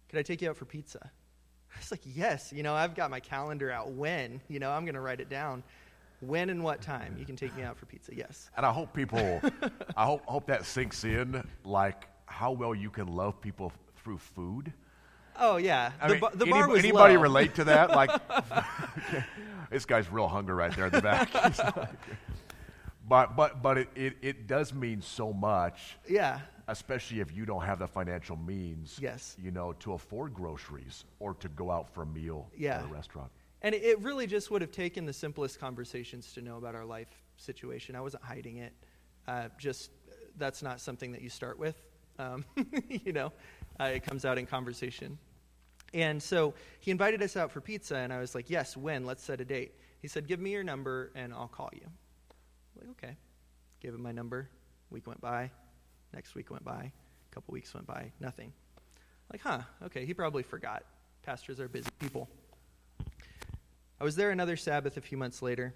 [0.08, 1.00] Could I take you out for pizza?
[1.74, 2.52] I was like, yes.
[2.52, 3.90] You know, I've got my calendar out.
[3.90, 4.40] When?
[4.46, 5.64] You know, I'm going to write it down.
[6.20, 8.14] When and what time you can take me out for pizza?
[8.14, 8.50] Yes.
[8.56, 9.40] And I hope people,
[9.96, 11.44] I hope hope that sinks in.
[11.64, 14.72] Like how well you can love people through food.
[15.38, 17.22] Oh yeah, I the, mean, the bar any, was anybody low.
[17.22, 17.90] relate to that?
[17.90, 18.10] Like,
[19.70, 21.32] this guy's real hunger right there in the back.
[23.08, 25.96] but but but it, it, it does mean so much.
[26.08, 26.40] Yeah.
[26.68, 28.96] Especially if you don't have the financial means.
[29.00, 29.36] Yes.
[29.42, 32.78] You know, to afford groceries or to go out for a meal yeah.
[32.78, 33.30] at a restaurant.
[33.62, 37.08] And it really just would have taken the simplest conversations to know about our life
[37.36, 37.96] situation.
[37.96, 38.72] I wasn't hiding it.
[39.26, 39.90] Uh, just
[40.38, 41.76] that's not something that you start with.
[42.20, 42.44] Um,
[42.88, 43.32] you know,
[43.78, 45.18] uh, it comes out in conversation.
[45.94, 49.04] And so he invited us out for pizza, and I was like, Yes, when?
[49.04, 49.74] Let's set a date.
[50.00, 51.82] He said, Give me your number, and I'll call you.
[51.84, 53.16] I'm like, okay.
[53.80, 54.48] Gave him my number.
[54.90, 55.50] Week went by.
[56.12, 56.92] Next week went by.
[57.30, 58.12] A couple weeks went by.
[58.20, 58.52] Nothing.
[59.32, 60.84] Like, huh, okay, he probably forgot.
[61.22, 62.28] Pastors are busy people.
[64.00, 65.74] I was there another Sabbath a few months later,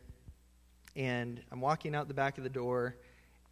[0.96, 2.96] and I'm walking out the back of the door,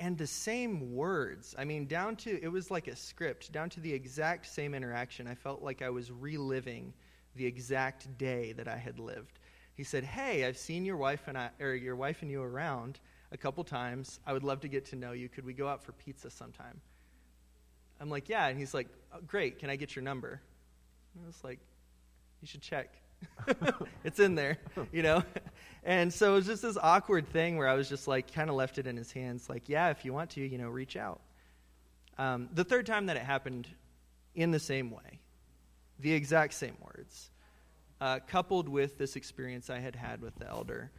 [0.02, 1.54] and the same words.
[1.56, 5.28] I mean, down to, it was like a script, down to the exact same interaction.
[5.28, 6.92] I felt like I was reliving
[7.36, 9.38] the exact day that I had lived.
[9.76, 12.98] He said, Hey, I've seen your wife and I, or your wife and you around
[13.30, 14.18] a couple times.
[14.26, 15.28] I would love to get to know you.
[15.28, 16.80] Could we go out for pizza sometime?
[18.00, 18.48] I'm like, Yeah.
[18.48, 19.60] And he's like, oh, Great.
[19.60, 20.40] Can I get your number?
[21.14, 21.60] And I was like,
[22.40, 22.96] You should check.
[24.04, 24.58] it's in there,
[24.92, 25.22] you know?
[25.84, 28.56] And so it was just this awkward thing where I was just like, kind of
[28.56, 31.20] left it in his hands, like, yeah, if you want to, you know, reach out.
[32.18, 33.66] Um, the third time that it happened
[34.34, 35.20] in the same way,
[35.98, 37.30] the exact same words,
[38.00, 40.90] uh, coupled with this experience I had had with the elder,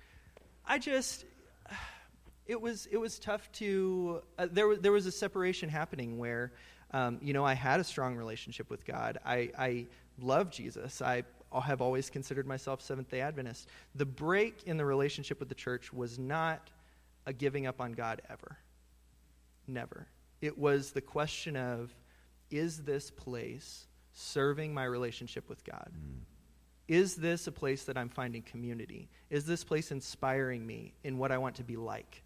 [0.66, 1.24] I just,
[2.46, 6.52] it was, it was tough to, uh, there, was, there was a separation happening where,
[6.92, 9.18] um, you know, I had a strong relationship with God.
[9.26, 9.86] I, I
[10.20, 11.02] love Jesus.
[11.02, 11.24] I
[11.62, 13.68] have always considered myself Seventh day Adventist.
[13.96, 16.70] The break in the relationship with the church was not
[17.26, 18.58] a giving up on God ever.
[19.68, 20.08] Never.
[20.42, 21.94] It was the question of
[22.52, 25.92] is this place serving my relationship with God?
[25.92, 26.20] Mm.
[26.88, 29.10] Is this a place that I'm finding community?
[29.30, 32.22] Is this place inspiring me in what I want to be like?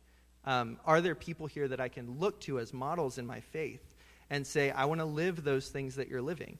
[0.45, 3.95] Um, are there people here that I can look to as models in my faith
[4.29, 6.57] and say, I want to live those things that you're living?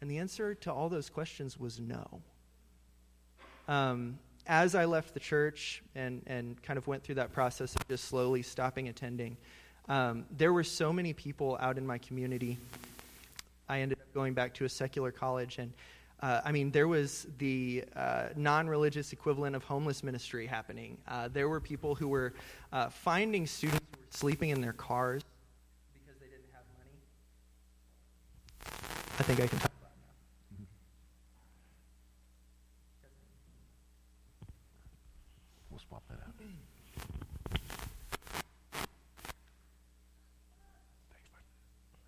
[0.00, 2.20] And the answer to all those questions was no.
[3.66, 7.86] Um, as I left the church and, and kind of went through that process of
[7.88, 9.36] just slowly stopping attending,
[9.88, 12.58] um, there were so many people out in my community.
[13.68, 15.72] I ended up going back to a secular college, and
[16.20, 20.98] uh, I mean, there was the uh, non religious equivalent of homeless ministry happening.
[21.06, 22.34] Uh, there were people who were
[22.72, 25.22] uh, finding students who were sleeping in their cars
[25.94, 26.90] because they didn't have money.
[29.18, 30.66] I think I can talk about now.
[35.70, 36.34] We'll swap that out.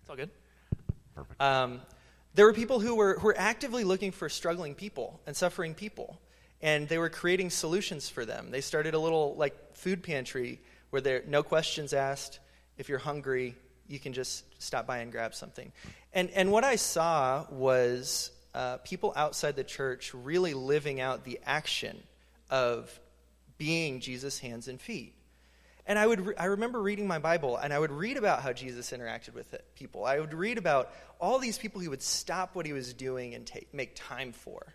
[0.11, 0.29] all good.
[1.15, 1.41] Perfect.
[1.41, 1.79] Um,
[2.35, 6.19] there were people who were, who were actively looking for struggling people and suffering people,
[6.61, 8.51] and they were creating solutions for them.
[8.51, 12.39] They started a little like food pantry where there no questions asked.
[12.77, 13.55] If you're hungry,
[13.87, 15.71] you can just stop by and grab something.
[16.11, 21.39] And and what I saw was uh, people outside the church really living out the
[21.45, 21.97] action
[22.49, 22.99] of
[23.57, 25.15] being Jesus' hands and feet.
[25.87, 28.53] And I, would re- I remember reading my Bible, and I would read about how
[28.53, 30.05] Jesus interacted with it, people.
[30.05, 33.45] I would read about all these people he would stop what he was doing and
[33.45, 34.73] take, make time for.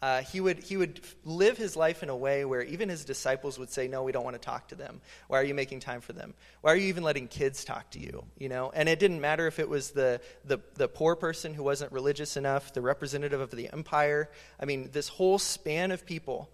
[0.00, 3.58] Uh, he, would, he would live his life in a way where even his disciples
[3.58, 5.00] would say, No, we don't want to talk to them.
[5.26, 6.34] Why are you making time for them?
[6.60, 8.24] Why are you even letting kids talk to you?
[8.38, 8.70] You know?
[8.72, 12.36] And it didn't matter if it was the, the, the poor person who wasn't religious
[12.36, 14.30] enough, the representative of the empire.
[14.60, 16.48] I mean, this whole span of people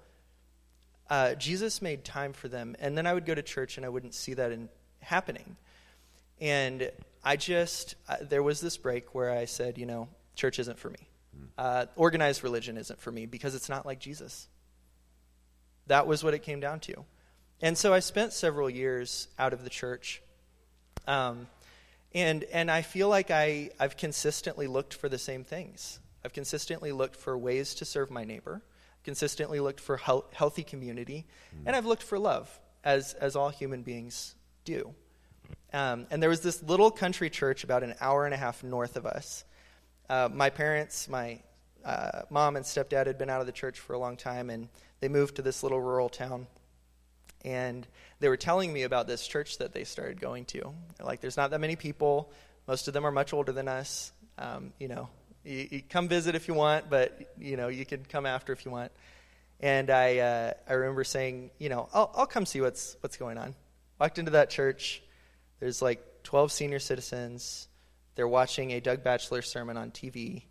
[1.10, 2.76] uh, Jesus made time for them.
[2.78, 4.68] And then I would go to church and I wouldn't see that in,
[5.00, 5.56] happening.
[6.40, 6.90] And
[7.22, 10.90] I just, uh, there was this break where I said, you know, church isn't for
[10.90, 11.08] me.
[11.36, 11.44] Hmm.
[11.56, 14.48] Uh, organized religion isn't for me because it's not like Jesus.
[15.86, 17.04] That was what it came down to.
[17.60, 20.22] And so I spent several years out of the church.
[21.06, 21.46] Um,
[22.14, 25.98] and, and I feel like I, I've consistently looked for the same things.
[26.24, 28.62] I've consistently looked for ways to serve my neighbor
[29.04, 31.62] consistently looked for healthy community, mm.
[31.66, 32.50] and I've looked for love,
[32.82, 34.94] as, as all human beings do.
[35.72, 38.96] Um, and there was this little country church about an hour and a half north
[38.96, 39.44] of us.
[40.08, 41.40] Uh, my parents, my
[41.84, 44.68] uh, mom and stepdad had been out of the church for a long time, and
[45.00, 46.46] they moved to this little rural town.
[47.44, 47.86] And
[48.20, 50.72] they were telling me about this church that they started going to.
[51.02, 52.32] like, there's not that many people.
[52.66, 54.12] Most of them are much older than us.
[54.38, 55.08] Um, you know,
[55.44, 58.64] you, you, come visit if you want, but you know you can come after if
[58.64, 58.92] you want.
[59.60, 63.38] And I uh, I remember saying, you know, I'll I'll come see what's what's going
[63.38, 63.54] on.
[63.98, 65.02] Walked into that church.
[65.60, 67.68] There's like 12 senior citizens.
[68.16, 70.42] They're watching a Doug Batchelor sermon on TV.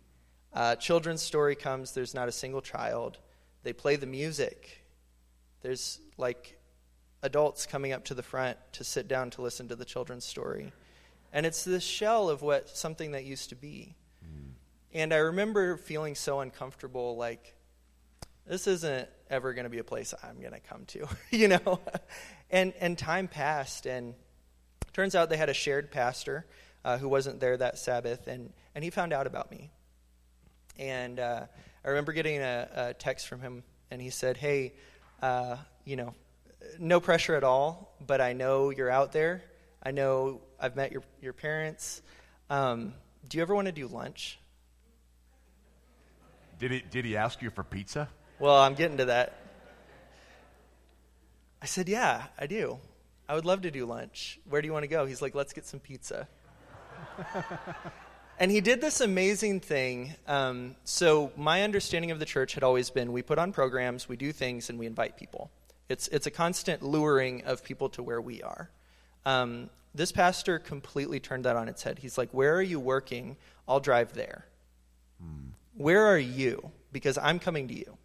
[0.52, 1.92] Uh, children's story comes.
[1.92, 3.18] There's not a single child.
[3.62, 4.84] They play the music.
[5.62, 6.58] There's like
[7.22, 10.72] adults coming up to the front to sit down to listen to the children's story.
[11.32, 13.96] And it's this shell of what something that used to be.
[14.94, 17.52] And I remember feeling so uncomfortable, like,
[18.46, 21.80] this isn't ever going to be a place I'm going to come to, you know?
[22.48, 24.14] and, and time passed, and
[24.92, 26.46] turns out they had a shared pastor
[26.84, 29.72] uh, who wasn't there that Sabbath, and, and he found out about me.
[30.78, 31.46] And uh,
[31.84, 34.74] I remember getting a, a, text from him, and he said, Hey,
[35.22, 36.14] uh, you know,
[36.78, 39.42] no pressure at all, but I know you're out there.
[39.82, 42.00] I know I've met your, your parents.
[42.48, 42.94] Um,
[43.28, 44.38] do you ever want to do lunch?
[46.58, 48.08] Did he, did he ask you for pizza?
[48.38, 49.38] Well, I'm getting to that.
[51.62, 52.78] I said, Yeah, I do.
[53.28, 54.38] I would love to do lunch.
[54.48, 55.06] Where do you want to go?
[55.06, 56.28] He's like, Let's get some pizza.
[58.38, 60.14] and he did this amazing thing.
[60.26, 64.16] Um, so, my understanding of the church had always been we put on programs, we
[64.16, 65.50] do things, and we invite people.
[65.88, 68.70] It's, it's a constant luring of people to where we are.
[69.24, 71.98] Um, this pastor completely turned that on its head.
[72.00, 73.36] He's like, Where are you working?
[73.66, 74.44] I'll drive there.
[75.18, 75.53] Hmm.
[75.76, 76.70] Where are you?
[76.92, 77.96] Because I'm coming to you.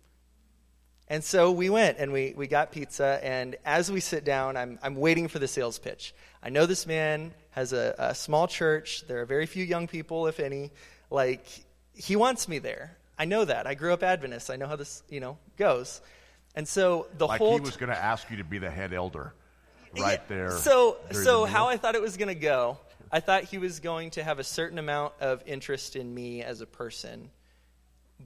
[1.08, 3.20] And so we went and we, we got pizza.
[3.24, 6.14] And as we sit down, I'm, I'm waiting for the sales pitch.
[6.44, 9.04] I know this man has a, a small church.
[9.08, 10.72] There are very few young people, if any.
[11.10, 11.46] Like,
[11.94, 12.96] he wants me there.
[13.18, 13.66] I know that.
[13.66, 14.52] I grew up Adventist.
[14.52, 16.00] I know how this, you know, goes.
[16.56, 18.94] And so the like whole he was going to ask you to be the head
[18.94, 19.34] elder
[19.98, 20.52] right there.
[20.52, 22.78] So, so how I thought it was going to go,
[23.12, 26.62] I thought he was going to have a certain amount of interest in me as
[26.62, 27.32] a person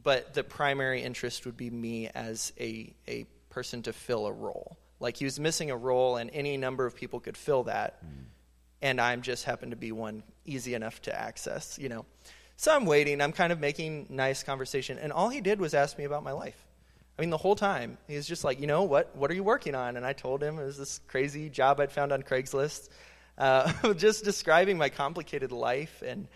[0.01, 4.77] but the primary interest would be me as a, a person to fill a role.
[4.99, 8.23] Like he was missing a role, and any number of people could fill that, mm.
[8.81, 12.05] and I'm just happened to be one easy enough to access, you know.
[12.55, 13.19] So I'm waiting.
[13.19, 16.31] I'm kind of making nice conversation, and all he did was ask me about my
[16.31, 16.57] life.
[17.17, 19.43] I mean, the whole time he was just like, you know, what what are you
[19.43, 19.97] working on?
[19.97, 22.89] And I told him it was this crazy job I'd found on Craigslist,
[23.37, 26.27] uh, just describing my complicated life, and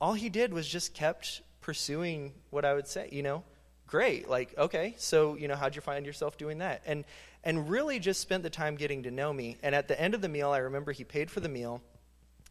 [0.00, 3.42] all he did was just kept pursuing what I would say, you know,
[3.86, 4.28] great.
[4.28, 6.82] Like, okay, so, you know, how'd you find yourself doing that?
[6.84, 7.04] And,
[7.44, 9.56] and really just spent the time getting to know me.
[9.62, 11.80] And at the end of the meal, I remember he paid for the meal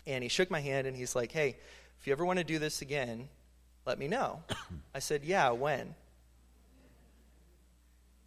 [0.08, 1.58] and he shook my hand and he's like, hey,
[2.00, 3.28] if you ever want to do this again,
[3.86, 4.44] let me know.
[4.96, 5.96] I said, yeah, when?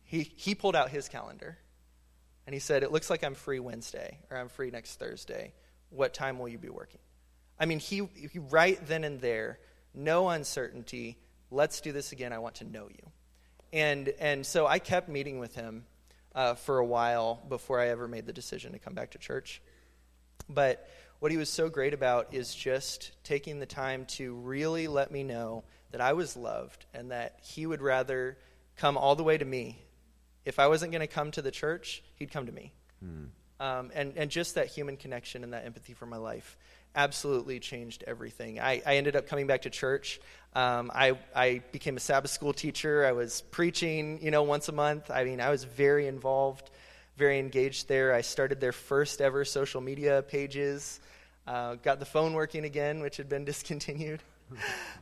[0.04, 1.58] He, he pulled out his calendar
[2.46, 5.52] and he said, it looks like I'm free Wednesday or I'm free next Thursday.
[5.90, 7.00] What time will you be working?
[7.58, 9.58] I mean, he, he right then and there
[9.94, 11.16] no uncertainty.
[11.50, 12.32] Let's do this again.
[12.32, 13.10] I want to know you.
[13.72, 15.84] And, and so I kept meeting with him
[16.34, 19.60] uh, for a while before I ever made the decision to come back to church.
[20.48, 20.88] But
[21.20, 25.22] what he was so great about is just taking the time to really let me
[25.22, 28.36] know that I was loved and that he would rather
[28.76, 29.78] come all the way to me.
[30.44, 32.72] If I wasn't going to come to the church, he'd come to me.
[33.00, 33.24] Hmm.
[33.60, 36.56] Um, and, and just that human connection and that empathy for my life
[36.94, 38.60] absolutely changed everything.
[38.60, 40.20] I, I ended up coming back to church.
[40.54, 43.04] Um, I, I became a Sabbath school teacher.
[43.04, 45.10] I was preaching, you know, once a month.
[45.10, 46.70] I mean, I was very involved,
[47.16, 48.14] very engaged there.
[48.14, 51.00] I started their first ever social media pages.
[51.46, 54.20] Uh, got the phone working again, which had been discontinued.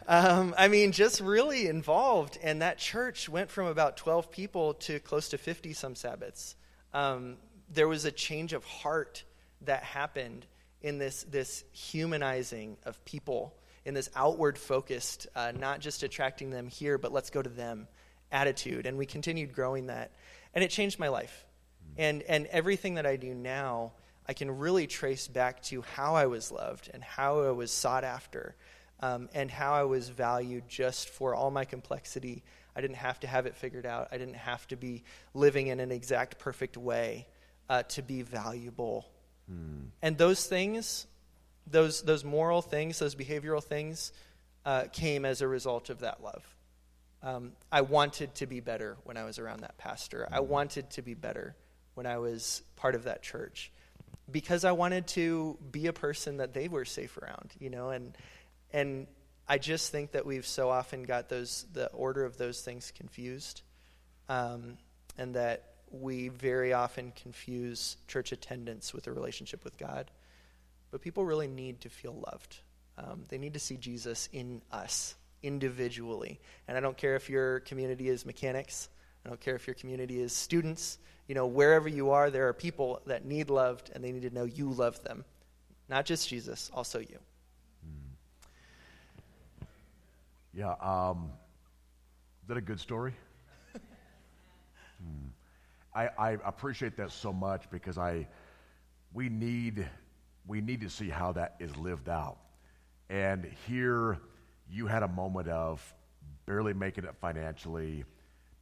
[0.08, 2.38] um, I mean, just really involved.
[2.42, 6.56] And that church went from about 12 people to close to 50 some Sabbaths.
[6.94, 7.36] Um,
[7.70, 9.24] there was a change of heart
[9.62, 10.46] that happened
[10.82, 13.54] in this, this humanizing of people,
[13.84, 17.88] in this outward focused, uh, not just attracting them here, but let's go to them
[18.30, 18.86] attitude.
[18.86, 20.12] And we continued growing that.
[20.54, 21.46] And it changed my life.
[21.96, 23.92] And, and everything that I do now,
[24.26, 28.04] I can really trace back to how I was loved and how I was sought
[28.04, 28.54] after
[29.00, 32.44] um, and how I was valued just for all my complexity.
[32.74, 35.02] I didn't have to have it figured out, I didn't have to be
[35.34, 37.26] living in an exact perfect way
[37.68, 39.06] uh, to be valuable
[39.50, 39.88] Mm.
[40.02, 41.06] And those things,
[41.66, 44.12] those, those moral things, those behavioral things,
[44.64, 46.44] uh, came as a result of that love.
[47.22, 50.28] Um, I wanted to be better when I was around that pastor.
[50.30, 50.48] I mm-hmm.
[50.50, 51.54] wanted to be better
[51.94, 53.70] when I was part of that church
[54.30, 58.16] because I wanted to be a person that they were safe around, you know, and
[58.72, 59.06] and
[59.48, 63.62] I just think that we've so often got those the order of those things confused,
[64.28, 64.78] um,
[65.18, 70.10] and that we very often confuse church attendance with a relationship with God.
[70.90, 72.58] But people really need to feel loved.
[72.98, 76.40] Um, they need to see Jesus in us individually.
[76.68, 78.88] And I don't care if your community is mechanics,
[79.24, 80.98] I don't care if your community is students.
[81.28, 84.34] You know, wherever you are, there are people that need loved and they need to
[84.34, 85.24] know you love them.
[85.88, 87.18] Not just Jesus, also you.
[87.86, 88.12] Mm.
[90.52, 91.30] Yeah, um,
[92.42, 93.14] is that a good story?
[93.72, 95.28] hmm.
[95.94, 98.26] I, I appreciate that so much because I,
[99.12, 99.88] we need,
[100.46, 102.38] we need to see how that is lived out.
[103.10, 104.18] And here
[104.70, 105.82] you had a moment of
[106.46, 108.04] barely making it financially,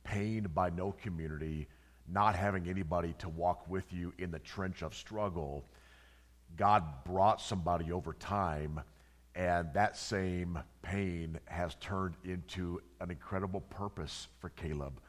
[0.03, 1.69] pained by no community,
[2.09, 5.65] not having anybody to walk with you in the trench of struggle.
[6.57, 8.81] God brought somebody over time,
[9.37, 15.01] and that same pain has turned into an incredible purpose for Caleb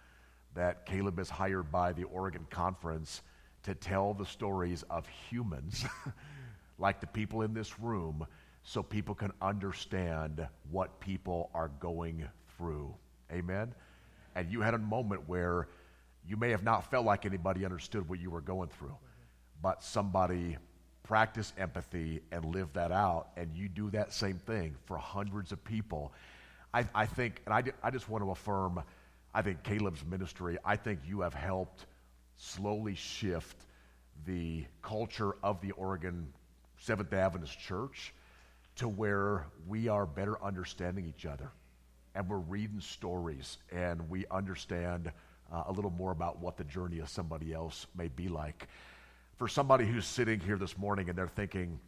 [0.55, 3.21] that Caleb is hired by the Oregon Conference
[3.63, 5.85] to tell the stories of humans,
[6.79, 8.25] like the people in this room,
[8.63, 12.27] so people can understand what people are going
[12.57, 12.93] through.
[13.31, 13.73] Amen?
[14.35, 15.67] And you had a moment where
[16.27, 18.95] you may have not felt like anybody understood what you were going through,
[19.61, 20.57] but somebody
[21.03, 25.63] practiced empathy and lived that out, and you do that same thing for hundreds of
[25.63, 26.13] people.
[26.73, 28.81] I, I think, and I, I just want to affirm
[29.33, 31.85] I think Caleb's ministry, I think you have helped
[32.35, 33.65] slowly shift
[34.25, 36.33] the culture of the Oregon
[36.77, 38.13] Seventh Adventist Church
[38.75, 41.51] to where we are better understanding each other.
[42.13, 45.11] And we're reading stories and we understand
[45.51, 48.67] uh, a little more about what the journey of somebody else may be like.
[49.37, 51.79] For somebody who's sitting here this morning and they're thinking,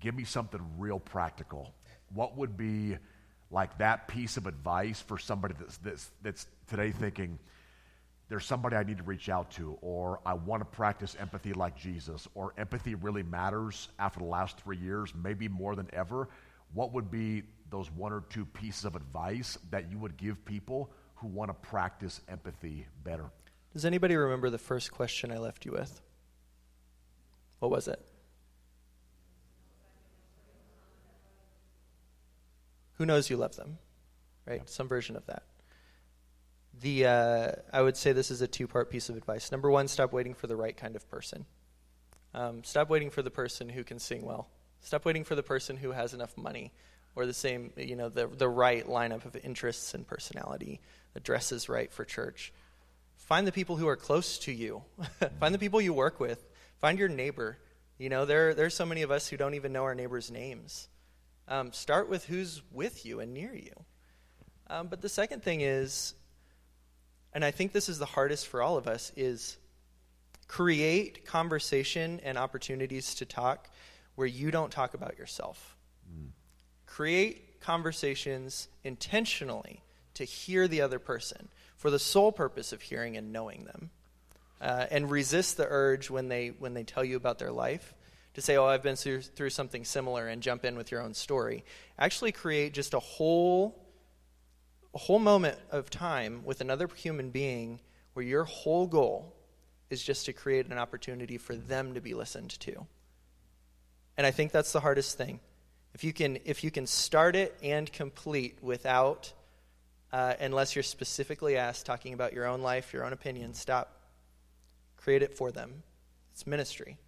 [0.00, 1.74] give me something real practical.
[2.14, 2.98] What would be
[3.50, 7.38] like that piece of advice for somebody that's, that's, that's today thinking,
[8.28, 11.76] there's somebody I need to reach out to, or I want to practice empathy like
[11.76, 16.28] Jesus, or empathy really matters after the last three years, maybe more than ever,
[16.74, 20.90] what would be those one or two pieces of advice that you would give people
[21.16, 23.30] who want to practice empathy better?
[23.72, 26.00] Does anybody remember the first question I left you with?
[27.60, 28.04] What was it?
[32.96, 33.78] Who knows you love them?
[34.46, 34.58] Right?
[34.60, 34.68] Yep.
[34.68, 35.42] Some version of that.
[36.80, 39.50] The uh, I would say this is a two part piece of advice.
[39.50, 41.46] Number one, stop waiting for the right kind of person.
[42.34, 44.48] Um, stop waiting for the person who can sing well.
[44.80, 46.70] Stop waiting for the person who has enough money
[47.16, 50.80] or the same, you know, the, the right lineup of interests and personality,
[51.14, 52.52] the dresses right for church.
[53.16, 54.82] Find the people who are close to you.
[55.40, 56.46] Find the people you work with.
[56.78, 57.56] Find your neighbor.
[57.98, 60.88] You know, there, there's so many of us who don't even know our neighbors' names.
[61.48, 63.72] Um, start with who's with you and near you.
[64.68, 66.14] Um, but the second thing is
[67.36, 69.58] and I think this is the hardest for all of us, is
[70.48, 73.68] create conversation and opportunities to talk
[74.14, 75.76] where you don't talk about yourself.
[76.10, 76.30] Mm.
[76.86, 79.82] Create conversations intentionally
[80.14, 83.90] to hear the other person for the sole purpose of hearing and knowing them.
[84.58, 87.92] Uh, and resist the urge when they when they tell you about their life
[88.36, 91.14] to say, "Oh, I've been through, through something similar," and jump in with your own
[91.14, 91.64] story.
[91.98, 93.82] Actually, create just a whole
[94.94, 97.80] a whole moment of time with another human being
[98.12, 99.34] where your whole goal
[99.90, 102.86] is just to create an opportunity for them to be listened to.
[104.16, 105.40] And I think that's the hardest thing.
[105.94, 109.32] If you can, if you can start it and complete without,
[110.12, 113.92] uh, unless you're specifically asked, talking about your own life, your own opinion, stop.
[114.96, 115.82] Create it for them.
[116.32, 116.98] It's ministry.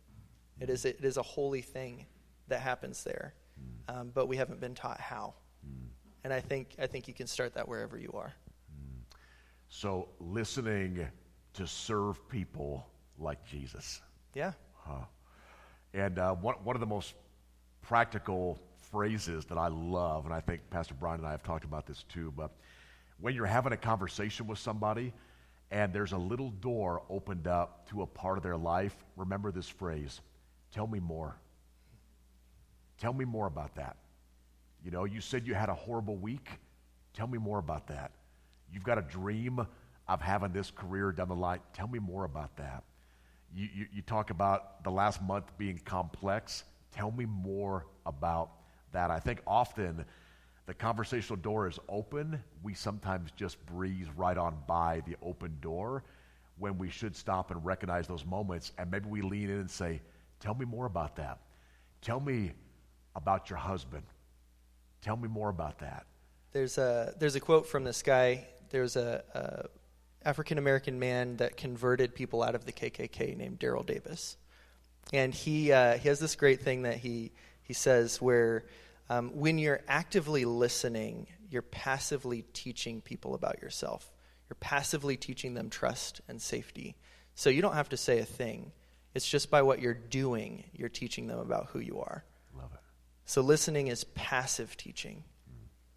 [0.60, 2.06] It is, it is a holy thing
[2.48, 3.34] that happens there.
[3.88, 5.34] Um, but we haven't been taught how.
[6.24, 8.34] And I think, I think you can start that wherever you are.
[9.68, 11.06] So, listening
[11.54, 12.86] to serve people
[13.18, 14.00] like Jesus.
[14.34, 14.52] Yeah.
[14.74, 15.04] Huh.
[15.94, 17.14] And uh, one, one of the most
[17.82, 18.58] practical
[18.90, 22.04] phrases that I love, and I think Pastor Brian and I have talked about this
[22.04, 22.52] too, but
[23.20, 25.12] when you're having a conversation with somebody
[25.70, 29.68] and there's a little door opened up to a part of their life, remember this
[29.68, 30.20] phrase
[30.72, 31.36] tell me more.
[32.98, 33.96] Tell me more about that.
[34.84, 36.48] You know, you said you had a horrible week.
[37.14, 38.12] Tell me more about that.
[38.72, 39.66] You've got a dream
[40.08, 41.60] of having this career down the line.
[41.72, 42.84] Tell me more about that.
[43.54, 46.64] You, you, you talk about the last month being complex.
[46.94, 48.50] Tell me more about
[48.92, 49.10] that.
[49.10, 50.04] I think often
[50.66, 52.42] the conversational door is open.
[52.62, 56.04] We sometimes just breeze right on by the open door
[56.58, 58.72] when we should stop and recognize those moments.
[58.78, 60.00] And maybe we lean in and say,
[60.40, 61.38] Tell me more about that.
[62.02, 62.52] Tell me
[63.14, 64.04] about your husband.
[65.02, 66.06] Tell me more about that.
[66.52, 68.46] There's a there's a quote from this guy.
[68.70, 73.84] There's a, a African American man that converted people out of the KKK named Daryl
[73.84, 74.36] Davis,
[75.12, 77.32] and he uh, he has this great thing that he
[77.62, 78.64] he says where
[79.10, 84.10] um, when you're actively listening, you're passively teaching people about yourself.
[84.48, 86.96] You're passively teaching them trust and safety.
[87.34, 88.72] So you don't have to say a thing.
[89.14, 92.24] It's just by what you're doing, you're teaching them about who you are.
[92.56, 92.80] Love it.
[93.24, 95.24] So listening is passive teaching.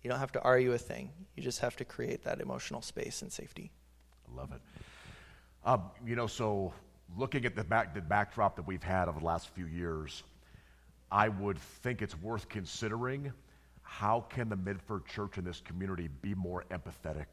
[0.03, 1.11] You don't have to argue a thing.
[1.35, 3.71] You just have to create that emotional space and safety.
[4.27, 4.61] I love it.
[5.63, 6.73] Um, you know, so
[7.17, 10.23] looking at the, back, the backdrop that we've had over the last few years,
[11.11, 13.31] I would think it's worth considering
[13.83, 17.27] how can the Medford Church in this community be more empathetic?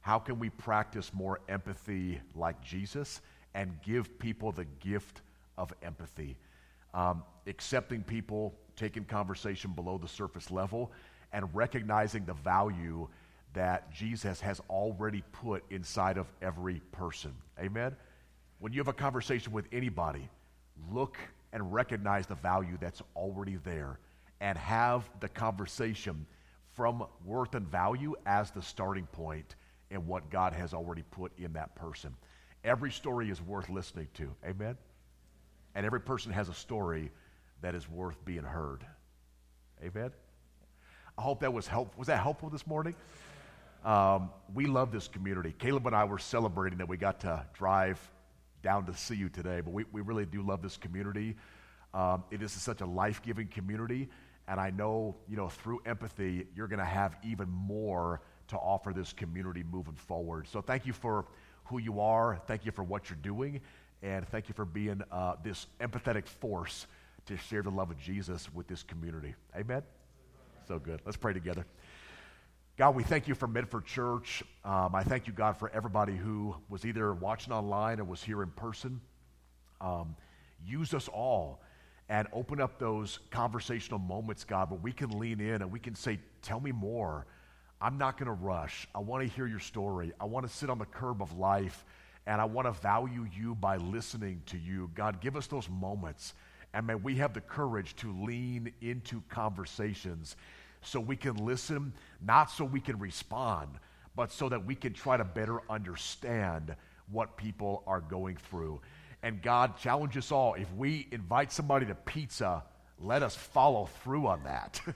[0.00, 3.20] How can we practice more empathy like Jesus
[3.54, 5.22] and give people the gift
[5.58, 6.36] of empathy?
[6.94, 10.92] Um, accepting people taking conversation below the surface level
[11.32, 13.08] and recognizing the value
[13.52, 17.32] that Jesus has already put inside of every person.
[17.58, 17.94] Amen?
[18.58, 20.28] When you have a conversation with anybody,
[20.90, 21.16] look
[21.52, 23.98] and recognize the value that's already there
[24.40, 26.26] and have the conversation
[26.74, 29.56] from worth and value as the starting point
[29.90, 32.14] in what God has already put in that person.
[32.64, 34.30] Every story is worth listening to.
[34.44, 34.76] Amen?
[35.74, 37.10] And every person has a story
[37.62, 38.84] that is worth being heard.
[39.82, 40.10] Amen?
[41.16, 41.98] I hope that was helpful.
[41.98, 42.94] Was that helpful this morning?
[43.84, 45.54] Um, we love this community.
[45.58, 47.98] Caleb and I were celebrating that we got to drive
[48.62, 51.36] down to see you today, but we, we really do love this community.
[51.94, 54.08] Um, it is such a life giving community,
[54.48, 58.92] and I know, you know, through empathy, you're going to have even more to offer
[58.92, 60.46] this community moving forward.
[60.46, 61.24] So thank you for
[61.70, 62.40] who you are.
[62.46, 63.60] Thank you for what you're doing.
[64.02, 66.86] And thank you for being uh, this empathetic force
[67.26, 69.34] to share the love of Jesus with this community.
[69.56, 69.82] Amen?
[70.66, 71.00] So good.
[71.04, 71.64] Let's pray together.
[72.76, 74.42] God, we thank you for Medford Church.
[74.64, 78.42] Um, I thank you, God, for everybody who was either watching online or was here
[78.42, 79.00] in person.
[79.80, 80.16] Um,
[80.66, 81.60] use us all
[82.08, 85.94] and open up those conversational moments, God, where we can lean in and we can
[85.94, 87.26] say, Tell me more.
[87.80, 88.86] I'm not going to rush.
[88.94, 90.12] I want to hear your story.
[90.20, 91.84] I want to sit on the curb of life
[92.26, 94.90] and I want to value you by listening to you.
[94.94, 96.34] God, give us those moments.
[96.74, 100.36] And may we have the courage to lean into conversations
[100.82, 103.70] so we can listen, not so we can respond,
[104.14, 106.76] but so that we can try to better understand
[107.10, 108.80] what people are going through.
[109.22, 110.54] And God, challenge us all.
[110.54, 112.62] If we invite somebody to pizza,
[112.98, 114.80] let us follow through on that.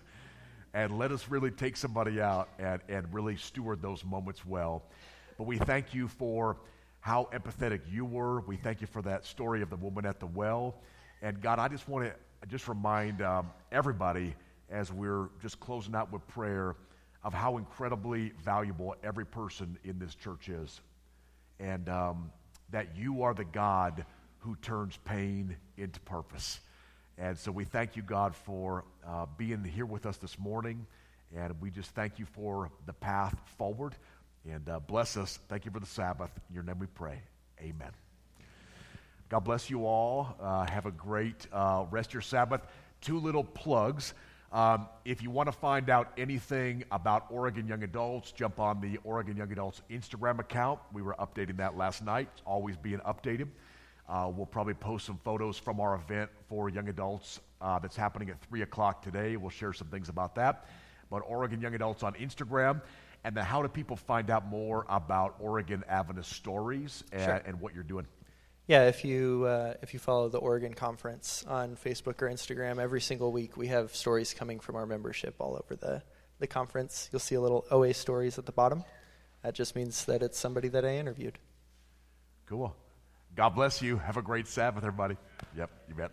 [0.74, 4.82] and let us really take somebody out and, and really steward those moments well.
[5.38, 6.58] But we thank you for
[7.00, 8.40] how empathetic you were.
[8.40, 10.74] We thank you for that story of the woman at the well.
[11.22, 14.34] And God, I just want to just remind um, everybody
[14.68, 16.74] as we're just closing out with prayer
[17.22, 20.80] of how incredibly valuable every person in this church is.
[21.60, 22.32] And um,
[22.70, 24.04] that you are the God
[24.38, 26.58] who turns pain into purpose.
[27.16, 30.86] And so we thank you, God, for uh, being here with us this morning.
[31.36, 33.94] And we just thank you for the path forward.
[34.50, 35.38] And uh, bless us.
[35.48, 36.30] Thank you for the Sabbath.
[36.48, 37.20] In your name we pray.
[37.60, 37.90] Amen.
[39.28, 40.36] God bless you all.
[40.40, 42.60] Uh, have a great uh, rest your Sabbath.
[43.00, 44.12] Two little plugs.
[44.52, 48.98] Um, if you want to find out anything about Oregon Young Adults, jump on the
[49.02, 50.78] Oregon Young Adults Instagram account.
[50.92, 52.28] We were updating that last night.
[52.44, 53.48] Always being updated.
[54.08, 58.28] Uh, we'll probably post some photos from our event for young adults uh, that's happening
[58.30, 59.36] at 3 o'clock today.
[59.36, 60.66] We'll share some things about that.
[61.10, 62.82] But Oregon Young Adults on Instagram.
[63.24, 67.42] And then how do people find out more about Oregon Adventist stories and, Sure.
[67.46, 68.06] and what you're doing?
[68.66, 73.00] Yeah, if you uh, if you follow the Oregon Conference on Facebook or Instagram, every
[73.00, 76.02] single week we have stories coming from our membership all over the
[76.38, 77.08] the conference.
[77.12, 78.82] You'll see a little OA stories at the bottom.
[79.42, 81.38] That just means that it's somebody that I interviewed.
[82.46, 82.74] Cool.
[83.36, 83.98] God bless you.
[83.98, 85.16] Have a great Sabbath, everybody.
[85.56, 86.10] Yep, you bet.